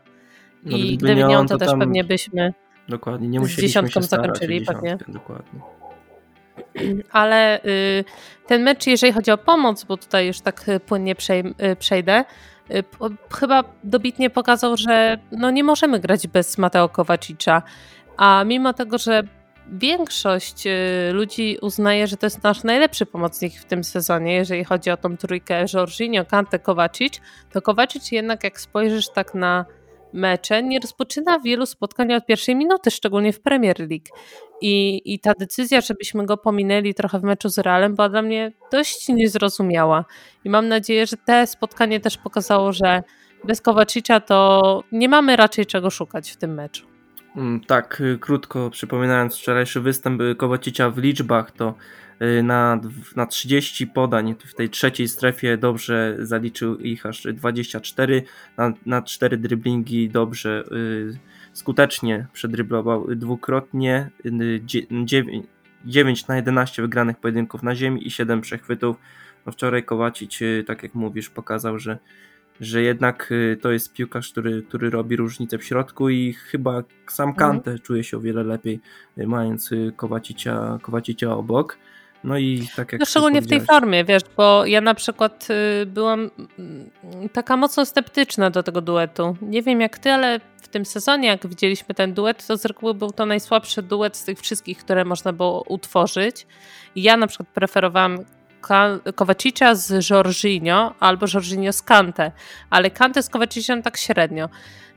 No, 0.64 0.76
I 0.76 0.96
gdyby 0.96 1.24
nie 1.24 1.38
on, 1.38 1.48
to, 1.48 1.58
to 1.58 1.66
też 1.66 1.78
pewnie 1.78 2.04
byśmy 2.04 2.52
dokładnie, 2.88 3.28
nie 3.28 3.46
z 3.46 3.56
dziesiątką 3.56 4.02
zakończyli 4.02 4.60
pewnie. 4.60 4.98
Dokładnie. 5.08 5.60
Ale 7.12 7.64
y, 7.64 8.04
ten 8.46 8.62
mecz, 8.62 8.86
jeżeli 8.86 9.12
chodzi 9.12 9.30
o 9.30 9.38
pomoc, 9.38 9.84
bo 9.84 9.96
tutaj 9.96 10.26
już 10.26 10.40
tak 10.40 10.68
y, 10.68 10.80
płynnie 10.80 11.12
y, 11.12 11.76
przejdę, 11.76 12.24
chyba 13.34 13.64
dobitnie 13.84 14.30
pokazał, 14.30 14.76
że 14.76 15.18
no 15.32 15.50
nie 15.50 15.64
możemy 15.64 16.00
grać 16.00 16.26
bez 16.26 16.58
Mateo 16.58 16.88
Kowaczicza. 16.88 17.62
A 18.16 18.44
mimo 18.44 18.72
tego, 18.72 18.98
że 18.98 19.22
większość 19.72 20.64
ludzi 21.12 21.58
uznaje, 21.62 22.06
że 22.06 22.16
to 22.16 22.26
jest 22.26 22.42
nasz 22.42 22.64
najlepszy 22.64 23.06
pomocnik 23.06 23.54
w 23.54 23.64
tym 23.64 23.84
sezonie, 23.84 24.34
jeżeli 24.34 24.64
chodzi 24.64 24.90
o 24.90 24.96
tą 24.96 25.16
trójkę 25.16 25.64
Jorginho, 25.74 26.24
Kante, 26.24 26.58
Kowacic, 26.58 27.20
to 27.52 27.62
Kowacic 27.62 28.12
jednak 28.12 28.44
jak 28.44 28.60
spojrzysz 28.60 29.08
tak 29.08 29.34
na 29.34 29.64
mecze 30.12 30.62
nie 30.62 30.80
rozpoczyna 30.80 31.38
wielu 31.38 31.66
spotkań 31.66 32.12
od 32.14 32.26
pierwszej 32.26 32.56
minuty, 32.56 32.90
szczególnie 32.90 33.32
w 33.32 33.40
Premier 33.40 33.78
League. 33.78 34.16
I, 34.62 35.02
I 35.14 35.18
ta 35.18 35.34
decyzja, 35.34 35.80
żebyśmy 35.80 36.26
go 36.26 36.36
pominęli 36.36 36.94
trochę 36.94 37.20
w 37.20 37.22
meczu 37.22 37.48
z 37.48 37.58
Realem, 37.58 37.94
była 37.94 38.08
dla 38.08 38.22
mnie 38.22 38.52
dość 38.72 39.08
niezrozumiała. 39.08 40.04
I 40.44 40.50
mam 40.50 40.68
nadzieję, 40.68 41.06
że 41.06 41.16
te 41.16 41.46
spotkanie 41.46 42.00
też 42.00 42.18
pokazało, 42.18 42.72
że 42.72 43.02
bez 43.44 43.60
Kowacicza 43.60 44.20
to 44.20 44.82
nie 44.92 45.08
mamy 45.08 45.36
raczej 45.36 45.66
czego 45.66 45.90
szukać 45.90 46.30
w 46.30 46.36
tym 46.36 46.54
meczu. 46.54 46.86
Mm, 47.36 47.60
tak, 47.60 48.00
y, 48.00 48.18
krótko 48.18 48.70
przypominając 48.70 49.36
wczorajszy 49.36 49.80
występ 49.80 50.22
Kowacicia 50.36 50.90
w 50.90 50.98
liczbach, 50.98 51.50
to 51.50 51.74
y, 52.22 52.42
na, 52.42 52.80
na 53.16 53.26
30 53.26 53.86
podań 53.86 54.34
w 54.46 54.54
tej 54.54 54.70
trzeciej 54.70 55.08
strefie 55.08 55.56
dobrze 55.56 56.16
zaliczył 56.18 56.76
ich 56.76 57.06
aż 57.06 57.26
24, 57.34 58.22
na, 58.56 58.72
na 58.86 59.02
4 59.02 59.36
driblingi 59.36 60.08
dobrze 60.08 60.64
y, 60.72 61.18
skutecznie 61.52 62.26
przedryblował 62.32 63.14
dwukrotnie, 63.14 64.10
9 65.84 66.26
na 66.26 66.36
11 66.36 66.82
wygranych 66.82 67.16
pojedynków 67.16 67.62
na 67.62 67.74
ziemi 67.74 68.06
i 68.06 68.10
7 68.10 68.40
przechwytów. 68.40 68.96
No 69.46 69.52
wczoraj 69.52 69.84
Kowacic, 69.84 70.38
tak 70.66 70.82
jak 70.82 70.94
mówisz, 70.94 71.30
pokazał, 71.30 71.78
że, 71.78 71.98
że 72.60 72.82
jednak 72.82 73.32
to 73.60 73.72
jest 73.72 73.92
piłkarz, 73.92 74.32
który, 74.32 74.62
który 74.62 74.90
robi 74.90 75.16
różnicę 75.16 75.58
w 75.58 75.64
środku 75.64 76.08
i 76.08 76.32
chyba 76.32 76.82
sam 77.06 77.28
mhm. 77.28 77.50
Kante 77.50 77.78
czuje 77.78 78.04
się 78.04 78.16
o 78.16 78.20
wiele 78.20 78.42
lepiej 78.42 78.80
mając 79.16 79.70
Kowacicia, 79.96 80.78
Kowacicia 80.82 81.36
obok. 81.36 81.78
No 82.24 82.38
i 82.38 82.68
tak 82.76 82.92
jak. 82.92 83.00
No 83.00 83.06
szczególnie 83.06 83.42
w 83.42 83.48
tej 83.48 83.60
formie, 83.60 84.04
wiesz, 84.04 84.22
bo 84.36 84.66
ja 84.66 84.80
na 84.80 84.94
przykład 84.94 85.48
y, 85.82 85.86
byłam 85.86 86.30
mm, 86.58 86.90
taka 87.32 87.56
mocno 87.56 87.86
sceptyczna 87.86 88.50
do 88.50 88.62
tego 88.62 88.80
duetu. 88.80 89.36
Nie 89.42 89.62
wiem 89.62 89.80
jak 89.80 89.98
ty, 89.98 90.12
ale 90.12 90.40
w 90.62 90.68
tym 90.68 90.84
sezonie, 90.84 91.28
jak 91.28 91.46
widzieliśmy 91.46 91.94
ten 91.94 92.14
duet, 92.14 92.46
to 92.46 92.56
z 92.56 92.64
reguły 92.64 92.94
był 92.94 93.10
to 93.10 93.26
najsłabszy 93.26 93.82
duet 93.82 94.16
z 94.16 94.24
tych 94.24 94.40
wszystkich, 94.40 94.78
które 94.78 95.04
można 95.04 95.32
było 95.32 95.64
utworzyć. 95.68 96.46
Ja 96.96 97.16
na 97.16 97.26
przykład 97.26 97.48
preferowałam 97.48 98.18
Kowacicza 99.14 99.74
z 99.74 100.10
Jorginho 100.10 100.94
albo 101.00 101.26
Jorginho 101.34 101.72
z 101.72 101.82
Kante, 101.82 102.32
ale 102.70 102.90
Kante 102.90 103.22
z 103.22 103.28
Kowaciciem 103.28 103.82
tak 103.82 103.96
średnio. 103.96 104.48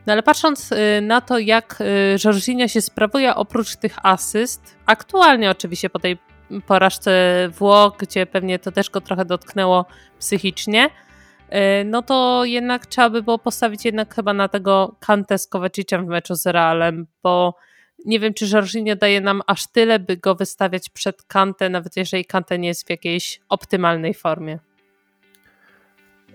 No 0.06 0.12
ale 0.12 0.22
patrząc 0.22 0.72
y, 0.72 1.00
na 1.02 1.20
to, 1.20 1.38
jak 1.38 1.80
y, 1.80 2.16
Jorginho 2.24 2.68
się 2.68 2.80
sprawuje 2.80 3.34
oprócz 3.34 3.76
tych 3.76 3.96
asyst, 4.02 4.76
aktualnie 4.86 5.50
oczywiście 5.50 5.90
po 5.90 5.98
tej 5.98 6.18
porażce 6.66 7.48
Włoch, 7.58 7.96
gdzie 7.98 8.26
pewnie 8.26 8.58
to 8.58 8.72
też 8.72 8.90
go 8.90 9.00
trochę 9.00 9.24
dotknęło 9.24 9.84
psychicznie, 10.18 10.86
y, 10.90 11.84
no 11.84 12.02
to 12.02 12.44
jednak 12.44 12.86
trzeba 12.86 13.10
by 13.10 13.22
było 13.22 13.38
postawić 13.38 13.84
jednak 13.84 14.14
chyba 14.14 14.32
na 14.32 14.48
tego 14.48 14.96
Kante 15.00 15.38
z 15.38 15.46
Kowaciciem 15.46 16.06
w 16.06 16.08
meczu 16.08 16.34
z 16.34 16.46
Realem, 16.46 17.06
bo 17.22 17.54
nie 18.04 18.20
wiem, 18.20 18.34
czy 18.34 18.46
Jorginho 18.52 18.96
daje 18.96 19.20
nam 19.20 19.42
aż 19.46 19.66
tyle, 19.66 19.98
by 19.98 20.16
go 20.16 20.34
wystawiać 20.34 20.88
przed 20.88 21.22
Kante, 21.22 21.68
nawet 21.68 21.96
jeżeli 21.96 22.24
Kante 22.24 22.58
nie 22.58 22.68
jest 22.68 22.86
w 22.86 22.90
jakiejś 22.90 23.40
optymalnej 23.48 24.14
formie. 24.14 24.58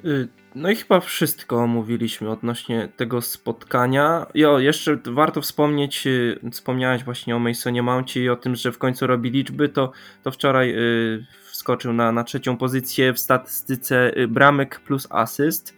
Y, 0.05 0.27
no 0.55 0.69
i 0.69 0.75
chyba 0.75 0.99
wszystko 0.99 1.57
omówiliśmy 1.57 2.29
odnośnie 2.29 2.89
tego 2.97 3.21
spotkania. 3.21 4.25
Jo, 4.33 4.59
jeszcze 4.59 4.97
warto 5.05 5.41
wspomnieć, 5.41 6.07
y, 6.07 6.39
wspomniałeś 6.51 7.03
właśnie 7.03 7.35
o 7.35 7.39
Masonie 7.39 7.83
Mountie 7.83 8.23
i 8.23 8.29
o 8.29 8.35
tym, 8.35 8.55
że 8.55 8.71
w 8.71 8.77
końcu 8.77 9.07
robi 9.07 9.29
liczby, 9.29 9.69
to, 9.69 9.91
to 10.23 10.31
wczoraj 10.31 10.75
y, 10.77 11.25
wskoczył 11.51 11.93
na, 11.93 12.11
na 12.11 12.23
trzecią 12.23 12.57
pozycję 12.57 13.13
w 13.13 13.19
statystyce 13.19 14.13
bramek 14.27 14.79
plus 14.79 15.07
asyst, 15.09 15.75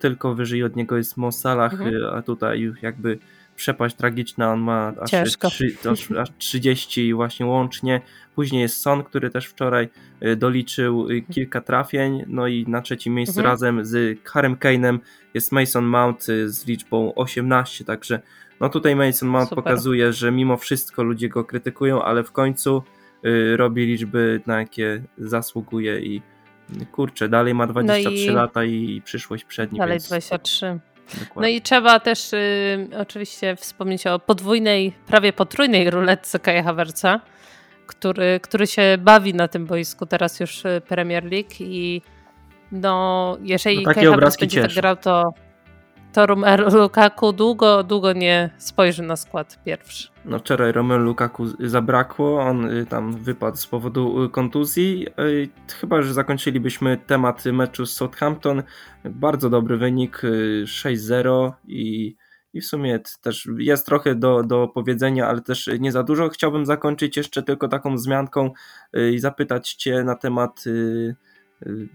tylko 0.00 0.34
wyżej 0.34 0.64
od 0.64 0.76
niego 0.76 0.96
jest 0.96 1.16
Mo 1.16 1.32
Salah, 1.32 1.72
mhm. 1.72 2.14
A 2.14 2.22
tutaj 2.22 2.72
jakby 2.82 3.18
przepaść 3.56 3.96
tragiczna, 3.96 4.52
on 4.52 4.60
ma 4.60 4.92
aż, 5.00 5.10
3, 5.10 5.76
aż, 5.90 6.10
aż 6.10 6.28
30 6.38 7.14
właśnie 7.14 7.46
łącznie. 7.46 8.00
Później 8.34 8.62
jest 8.62 8.80
Son, 8.80 9.04
który 9.04 9.30
też 9.30 9.46
wczoraj 9.46 9.88
y, 10.22 10.36
doliczył 10.36 11.10
y, 11.10 11.22
kilka 11.22 11.60
trafień, 11.60 12.24
no 12.26 12.46
i 12.46 12.64
na 12.68 12.82
trzecim 12.82 13.14
miejscu 13.14 13.40
mhm. 13.40 13.52
razem 13.52 13.84
z 13.84 14.18
Harem 14.24 14.56
Kane'em 14.56 14.98
jest 15.34 15.52
Mason 15.52 15.84
Mount 15.84 16.28
y, 16.28 16.50
z 16.50 16.66
liczbą 16.66 17.14
18, 17.14 17.84
także 17.84 18.20
no 18.60 18.68
tutaj 18.68 18.96
Mason 18.96 19.28
Mount 19.28 19.48
Super. 19.48 19.64
pokazuje, 19.64 20.12
że 20.12 20.32
mimo 20.32 20.56
wszystko 20.56 21.02
ludzie 21.02 21.28
go 21.28 21.44
krytykują, 21.44 22.02
ale 22.02 22.24
w 22.24 22.32
końcu 22.32 22.82
robi 23.56 23.86
liczby, 23.86 24.40
na 24.46 24.58
jakie 24.58 25.02
zasługuje 25.18 26.00
i 26.00 26.22
kurczę, 26.92 27.28
dalej 27.28 27.54
ma 27.54 27.66
23 27.66 28.26
no 28.26 28.32
i... 28.32 28.34
lata 28.34 28.64
i, 28.64 29.02
przyszłość 29.04 29.44
przed 29.44 29.72
nim. 29.72 29.78
Dalej 29.78 29.92
więc... 29.92 30.06
23. 30.06 30.80
Dokładnie. 31.10 31.42
No 31.42 31.48
i 31.48 31.60
trzeba 31.62 32.00
też 32.00 32.32
y, 32.32 32.88
oczywiście 32.98 33.56
wspomnieć 33.56 34.06
o 34.06 34.18
podwójnej, 34.18 34.92
prawie 35.06 35.32
potrójnej 35.32 35.90
ruletce 35.90 36.38
Kaja 36.38 36.62
Havertza, 36.62 37.20
który, 37.86 38.40
który 38.42 38.66
się 38.66 38.98
bawi 38.98 39.34
na 39.34 39.48
tym 39.48 39.66
boisku 39.66 40.06
teraz 40.06 40.40
już 40.40 40.64
y, 40.64 40.82
Premier 40.88 41.24
League 41.24 41.54
i 41.60 42.02
no, 42.72 43.36
jeżeli 43.42 43.82
no, 43.82 43.94
Kai 43.94 44.06
Havertz 44.06 44.40
będzie 44.40 44.62
tak 44.62 44.72
grał, 44.72 44.96
to 44.96 45.34
to 46.14 46.26
Romelu 46.26 46.78
Lukaku 46.78 47.32
długo, 47.32 47.82
długo 47.82 48.12
nie 48.12 48.50
spojrzy 48.58 49.02
na 49.02 49.16
skład 49.16 49.64
pierwszy. 49.64 50.08
No 50.24 50.38
wczoraj 50.38 50.72
Romelu 50.72 51.04
Lukaku 51.04 51.46
zabrakło, 51.60 52.40
on 52.40 52.64
y, 52.64 52.86
tam 52.86 53.12
wypadł 53.12 53.56
z 53.56 53.66
powodu 53.66 54.24
y, 54.24 54.30
kontuzji. 54.30 55.06
Y, 55.20 55.48
chyba, 55.80 56.02
że 56.02 56.14
zakończylibyśmy 56.14 56.98
temat 57.06 57.44
meczu 57.44 57.86
z 57.86 57.92
Southampton. 57.92 58.62
Bardzo 59.04 59.50
dobry 59.50 59.76
wynik, 59.76 60.22
6-0 60.64 61.52
i 61.66 62.16
i 62.52 62.60
w 62.60 62.66
sumie 62.66 63.00
też 63.22 63.48
jest 63.58 63.86
trochę 63.86 64.14
do, 64.14 64.42
do 64.42 64.68
powiedzenia, 64.68 65.26
ale 65.26 65.40
też 65.40 65.70
nie 65.80 65.92
za 65.92 66.02
dużo. 66.02 66.28
Chciałbym 66.28 66.66
zakończyć 66.66 67.16
jeszcze 67.16 67.42
tylko 67.42 67.68
taką 67.68 67.94
wzmianką 67.94 68.50
i 69.12 69.18
zapytać 69.18 69.74
Cię 69.74 70.04
na 70.04 70.14
temat 70.14 70.64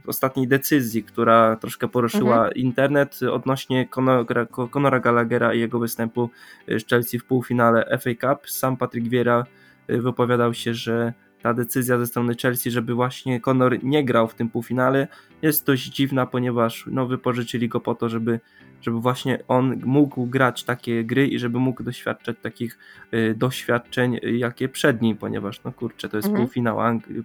ostatniej 0.07 0.47
decyzji, 0.47 1.03
która 1.03 1.55
troszkę 1.55 1.87
poruszyła 1.87 2.35
mhm. 2.35 2.53
internet 2.53 3.19
odnośnie 3.31 3.87
Conora, 3.87 4.45
Conora 4.71 4.99
Gallaghera 4.99 5.53
i 5.53 5.59
jego 5.59 5.79
występu 5.79 6.29
z 6.67 6.87
Chelsea 6.89 7.19
w 7.19 7.25
półfinale 7.25 7.99
FA 7.99 8.09
Cup. 8.09 8.49
Sam 8.49 8.77
Patryk 8.77 9.07
Wiera 9.07 9.45
y, 9.89 10.01
wypowiadał 10.01 10.53
się, 10.53 10.73
że 10.73 11.13
ta 11.41 11.53
decyzja 11.53 11.97
ze 11.97 12.07
strony 12.07 12.35
Chelsea, 12.41 12.71
żeby 12.71 12.93
właśnie 12.93 13.41
Conor 13.41 13.83
nie 13.83 14.05
grał 14.05 14.27
w 14.27 14.35
tym 14.35 14.49
półfinale 14.49 15.07
jest 15.41 15.65
dość 15.65 15.83
dziwna, 15.83 16.25
ponieważ 16.25 16.85
no, 16.91 17.05
wypożyczyli 17.05 17.69
go 17.69 17.79
po 17.79 17.95
to, 17.95 18.09
żeby, 18.09 18.39
żeby 18.81 18.99
właśnie 18.99 19.39
on 19.47 19.81
mógł 19.85 20.25
grać 20.25 20.63
takie 20.63 21.03
gry 21.03 21.27
i 21.27 21.39
żeby 21.39 21.59
mógł 21.59 21.83
doświadczać 21.83 22.37
takich 22.41 22.77
y, 23.13 23.35
doświadczeń, 23.37 24.19
jakie 24.23 24.69
przed 24.69 25.01
nim, 25.01 25.17
ponieważ 25.17 25.63
no 25.63 25.71
kurczę, 25.71 26.09
to 26.09 26.17
jest 26.17 26.27
mhm. 26.27 26.45
półfinał 26.45 26.77
Ang- 26.77 27.23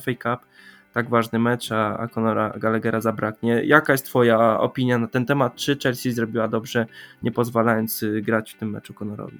FA 0.00 0.12
Cup, 0.12 0.46
tak 0.92 1.08
ważny 1.08 1.38
mecz, 1.38 1.72
a, 1.72 1.98
a 1.98 2.08
Conora 2.08 2.52
Gallaghera 2.56 3.00
zabraknie. 3.00 3.62
Jaka 3.64 3.92
jest 3.92 4.06
Twoja 4.06 4.60
opinia 4.60 4.98
na 4.98 5.06
ten 5.06 5.26
temat? 5.26 5.54
Czy 5.54 5.76
Chelsea 5.82 6.12
zrobiła 6.12 6.48
dobrze, 6.48 6.86
nie 7.22 7.32
pozwalając 7.32 8.02
y, 8.02 8.22
grać 8.22 8.52
w 8.52 8.58
tym 8.58 8.70
meczu 8.70 8.94
Conorowi? 8.94 9.38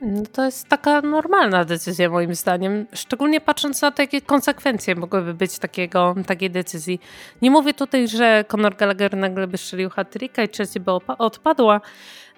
No 0.00 0.22
to 0.32 0.44
jest 0.44 0.68
taka 0.68 1.00
normalna 1.00 1.64
decyzja 1.64 2.10
moim 2.10 2.34
zdaniem, 2.34 2.86
szczególnie 2.92 3.40
patrząc 3.40 3.82
na 3.82 3.90
to, 3.90 4.02
jakie 4.02 4.20
konsekwencje 4.20 4.94
mogłyby 4.94 5.34
być 5.34 5.58
takiego, 5.58 6.14
takiej 6.26 6.50
decyzji. 6.50 7.00
Nie 7.42 7.50
mówię 7.50 7.74
tutaj, 7.74 8.08
że 8.08 8.44
Conor 8.48 8.76
Gallagher 8.76 9.16
nagle 9.16 9.46
by 9.46 9.58
strzelił 9.58 9.90
hat 9.90 10.22
i 10.22 10.30
Chelsea 10.56 10.80
by 10.80 10.90
odpadła, 11.18 11.80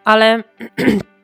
ale 0.05 0.45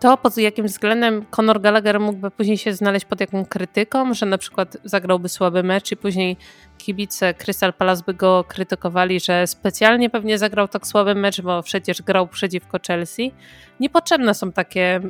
to, 0.00 0.16
pod 0.16 0.36
jakim 0.36 0.66
względem 0.66 1.24
Conor 1.30 1.60
Gallagher 1.60 2.00
mógłby 2.00 2.30
później 2.30 2.58
się 2.58 2.74
znaleźć 2.74 3.06
pod 3.06 3.20
jaką 3.20 3.44
krytyką, 3.44 4.14
że 4.14 4.26
na 4.26 4.38
przykład 4.38 4.76
zagrałby 4.84 5.28
słaby 5.28 5.62
mecz 5.62 5.92
i 5.92 5.96
później 5.96 6.36
kibice 6.78 7.34
Crystal 7.34 7.72
Palace 7.72 8.02
by 8.06 8.14
go 8.14 8.44
krytykowali, 8.48 9.20
że 9.20 9.46
specjalnie 9.46 10.10
pewnie 10.10 10.38
zagrał 10.38 10.68
tak 10.68 10.86
słaby 10.86 11.14
mecz, 11.14 11.40
bo 11.40 11.62
przecież 11.62 12.02
grał 12.02 12.28
przeciwko 12.28 12.78
Chelsea. 12.86 13.32
Niepotrzebne 13.80 14.34
są 14.34 14.52
takie 14.52 15.00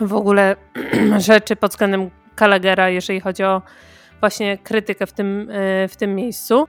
w 0.00 0.14
ogóle 0.14 0.56
rzeczy 1.28 1.56
pod 1.56 1.70
względem 1.70 2.10
Gallaghera, 2.36 2.88
jeżeli 2.88 3.20
chodzi 3.20 3.44
o 3.44 3.62
właśnie 4.20 4.58
krytykę 4.58 5.06
w 5.06 5.12
tym, 5.12 5.48
e, 5.50 5.88
w 5.88 5.96
tym 5.96 6.14
miejscu. 6.14 6.68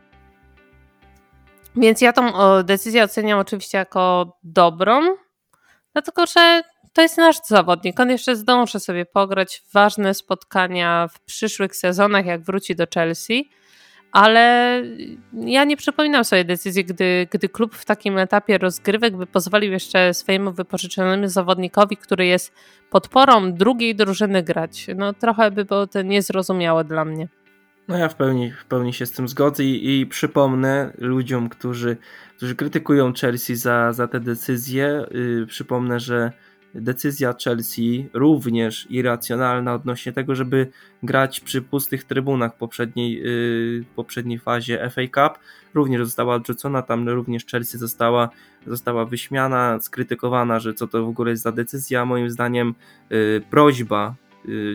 Więc 1.76 2.02
ja 2.02 2.14
tą 2.14 2.32
decyzję 2.64 3.04
oceniam 3.04 3.40
oczywiście 3.40 3.78
jako 3.78 4.38
dobrą, 4.44 5.02
dlatego 5.94 6.26
że 6.26 6.62
to 6.94 7.02
jest 7.02 7.18
nasz 7.18 7.36
zawodnik. 7.48 8.00
On 8.00 8.10
jeszcze 8.10 8.36
zdąży 8.36 8.80
sobie 8.80 9.06
pograć 9.06 9.64
ważne 9.74 10.14
spotkania 10.14 11.08
w 11.14 11.20
przyszłych 11.20 11.76
sezonach, 11.76 12.26
jak 12.26 12.42
wróci 12.42 12.76
do 12.76 12.86
Chelsea. 12.94 13.50
Ale 14.12 14.76
ja 15.34 15.64
nie 15.64 15.78
przypominam 15.78 16.26
sobie 16.26 16.46
decyzji, 16.46 16.86
gdy, 16.86 17.28
gdy 17.32 17.50
klub 17.50 17.76
w 17.76 17.86
takim 17.86 18.18
etapie 18.18 18.58
rozgrywek 18.58 19.18
by 19.18 19.26
pozwolił 19.26 19.72
jeszcze 19.72 20.14
swojemu 20.14 20.52
wypożyczonemu 20.52 21.28
zawodnikowi, 21.28 21.98
który 21.98 22.26
jest 22.26 22.54
podporą 22.90 23.54
drugiej 23.54 23.96
drużyny 23.96 24.44
grać. 24.44 24.88
No 24.96 25.14
trochę 25.14 25.52
by 25.52 25.66
było 25.66 25.88
to 25.88 26.02
niezrozumiałe 26.02 26.84
dla 26.84 27.06
mnie. 27.06 27.28
No 27.88 27.98
ja 27.98 28.10
w 28.10 28.16
pełni, 28.16 28.52
w 28.52 28.66
pełni 28.66 28.94
się 28.94 29.06
z 29.06 29.12
tym 29.12 29.28
zgodzę 29.28 29.64
i, 29.64 30.00
i 30.00 30.06
przypomnę 30.06 30.94
ludziom, 30.98 31.50
którzy, 31.50 31.98
którzy 32.38 32.56
krytykują 32.56 33.14
Chelsea 33.14 33.56
za, 33.56 33.94
za 33.94 34.08
te 34.08 34.20
decyzje, 34.20 35.06
yy, 35.12 35.46
przypomnę, 35.48 36.00
że 36.00 36.32
decyzja 36.76 37.34
Chelsea 37.44 38.10
również 38.14 38.88
irracjonalna 38.90 39.74
odnośnie 39.74 40.12
tego, 40.12 40.36
żeby 40.36 40.68
grać 41.04 41.40
przy 41.40 41.62
pustych 41.62 42.04
trybunach 42.04 42.58
poprzedniej, 42.58 43.14
yy, 43.14 43.86
poprzedniej 43.96 44.40
fazie 44.40 44.90
FA 44.90 45.02
Cup 45.02 45.40
również 45.74 46.06
została 46.06 46.36
odrzucona, 46.36 46.82
tam 46.82 47.10
również 47.10 47.46
Chelsea 47.46 47.78
została, 47.78 48.30
została 48.68 49.06
wyśmiana, 49.06 49.80
skrytykowana, 49.82 50.60
że 50.60 50.74
co 50.74 50.88
to 50.88 51.06
w 51.06 51.10
ogóle 51.10 51.32
jest 51.32 51.44
za 51.44 51.52
decyzja. 51.52 52.06
Moim 52.06 52.30
zdaniem 52.30 52.76
yy, 53.10 53.42
prośba 53.50 54.16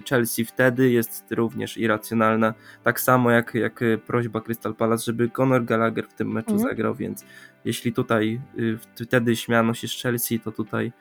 Chelsea 0.08 0.44
wtedy 0.44 0.90
jest 0.90 1.24
również 1.30 1.76
irracjonalna, 1.78 2.54
tak 2.84 3.00
samo 3.00 3.30
jak, 3.30 3.54
jak 3.54 3.80
prośba 4.06 4.40
Crystal 4.40 4.74
Palace, 4.74 5.04
żeby 5.04 5.30
Conor 5.40 5.64
Gallagher 5.64 6.08
w 6.08 6.14
tym 6.14 6.32
meczu 6.32 6.52
mhm. 6.52 6.68
zagrał, 6.70 6.94
więc 6.94 7.24
jeśli 7.64 7.92
tutaj 7.92 8.40
y, 8.58 8.78
wtedy 9.06 9.36
śmiano 9.36 9.74
się 9.74 9.88
z 9.88 10.02
Chelsea, 10.02 10.40
to 10.40 10.52
tutaj 10.52 10.92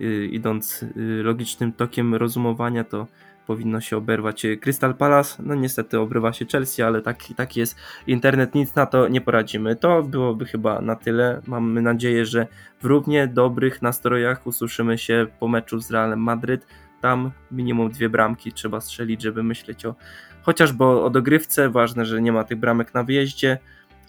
Y, 0.00 0.26
idąc 0.26 0.82
y, 0.82 1.22
logicznym 1.22 1.72
tokiem 1.72 2.14
rozumowania, 2.14 2.84
to 2.84 3.06
powinno 3.46 3.80
się 3.80 3.96
oberwać 3.96 4.46
Crystal 4.60 4.94
Palace. 4.94 5.42
No 5.42 5.54
niestety 5.54 5.98
obrywa 5.98 6.32
się 6.32 6.46
Chelsea, 6.46 6.82
ale 6.82 7.02
taki, 7.02 7.34
taki 7.34 7.60
jest 7.60 7.76
internet, 8.06 8.54
nic 8.54 8.74
na 8.74 8.86
to 8.86 9.08
nie 9.08 9.20
poradzimy. 9.20 9.76
To 9.76 10.02
byłoby 10.02 10.44
chyba 10.44 10.80
na 10.80 10.96
tyle. 10.96 11.40
Mamy 11.46 11.82
nadzieję, 11.82 12.26
że 12.26 12.46
w 12.80 12.84
równie 12.84 13.26
dobrych 13.26 13.82
nastrojach 13.82 14.46
usłyszymy 14.46 14.98
się 14.98 15.26
po 15.40 15.48
meczu 15.48 15.80
z 15.80 15.90
Realem 15.90 16.20
Madryt. 16.20 16.66
Tam 17.00 17.30
minimum 17.50 17.90
dwie 17.90 18.08
bramki 18.08 18.52
trzeba 18.52 18.80
strzelić, 18.80 19.22
żeby 19.22 19.42
myśleć 19.42 19.86
o 19.86 19.94
chociażby 20.42 20.84
o 20.84 21.10
dogrywce. 21.10 21.70
Ważne, 21.70 22.06
że 22.06 22.22
nie 22.22 22.32
ma 22.32 22.44
tych 22.44 22.58
bramek 22.58 22.94
na 22.94 23.04
wyjeździe, 23.04 23.58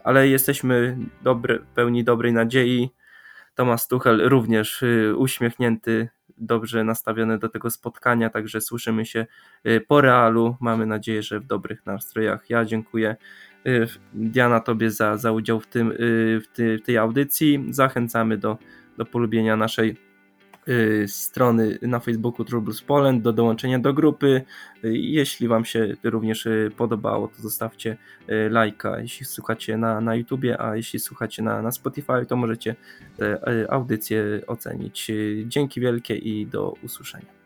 ale 0.04 0.28
jesteśmy 0.28 0.98
dobry, 1.22 1.66
pełni 1.76 2.04
dobrej 2.04 2.34
nadziei. 2.34 2.90
Tomasz 3.56 3.88
Tuchel 3.88 4.30
również 4.30 4.82
y, 4.84 5.16
uśmiechnięty, 5.18 6.10
dobrze 6.38 6.84
nastawiony 6.84 7.38
do 7.38 7.50
tego 7.50 7.70
spotkania, 7.70 8.30
także 8.30 8.62
słyszymy 8.62 9.06
się 9.06 9.26
y, 9.68 9.82
po 9.88 10.02
realu. 10.02 10.56
Mamy 10.60 10.86
nadzieję, 10.86 11.24
że 11.24 11.40
w 11.40 11.46
dobrych 11.46 11.86
nastrojach. 11.86 12.50
Ja 12.50 12.66
dziękuję 12.66 13.16
y, 13.68 13.88
Diana 14.14 14.60
Tobie 14.60 14.92
za, 14.92 15.18
za 15.18 15.32
udział 15.32 15.60
w, 15.60 15.68
tym, 15.68 15.94
w, 16.00 16.44
ty, 16.54 16.78
w 16.78 16.82
tej 16.82 16.98
audycji. 16.98 17.66
Zachęcamy 17.70 18.38
do, 18.38 18.58
do 18.98 19.06
polubienia 19.06 19.56
naszej 19.56 20.11
strony 21.08 21.78
na 21.82 22.00
Facebooku 22.00 22.46
Troubles 22.46 22.82
Poland 22.82 23.22
do 23.22 23.34
dołączenia 23.34 23.80
do 23.80 23.94
grupy. 23.94 24.42
Y, 24.84 24.98
jeśli 24.98 25.48
Wam 25.48 25.66
się 25.66 25.96
również 26.04 26.46
y, 26.46 26.72
podobało, 26.78 27.28
to 27.28 27.42
zostawcie 27.42 27.98
lajka, 28.50 29.00
jeśli 29.00 29.26
słuchacie 29.26 29.78
na, 29.78 30.02
na 30.02 30.16
YouTubie, 30.16 30.62
a 30.62 30.76
jeśli 30.76 31.00
słuchacie 31.00 31.44
na, 31.44 31.62
na 31.62 31.72
Spotify, 31.72 32.26
to 32.28 32.36
możecie 32.36 32.76
te 33.18 33.40
audycje 33.70 34.24
ocenić. 34.48 35.12
Dzięki 35.46 35.82
wielkie 35.82 36.16
i 36.16 36.48
do 36.48 36.74
usłyszenia. 36.84 37.41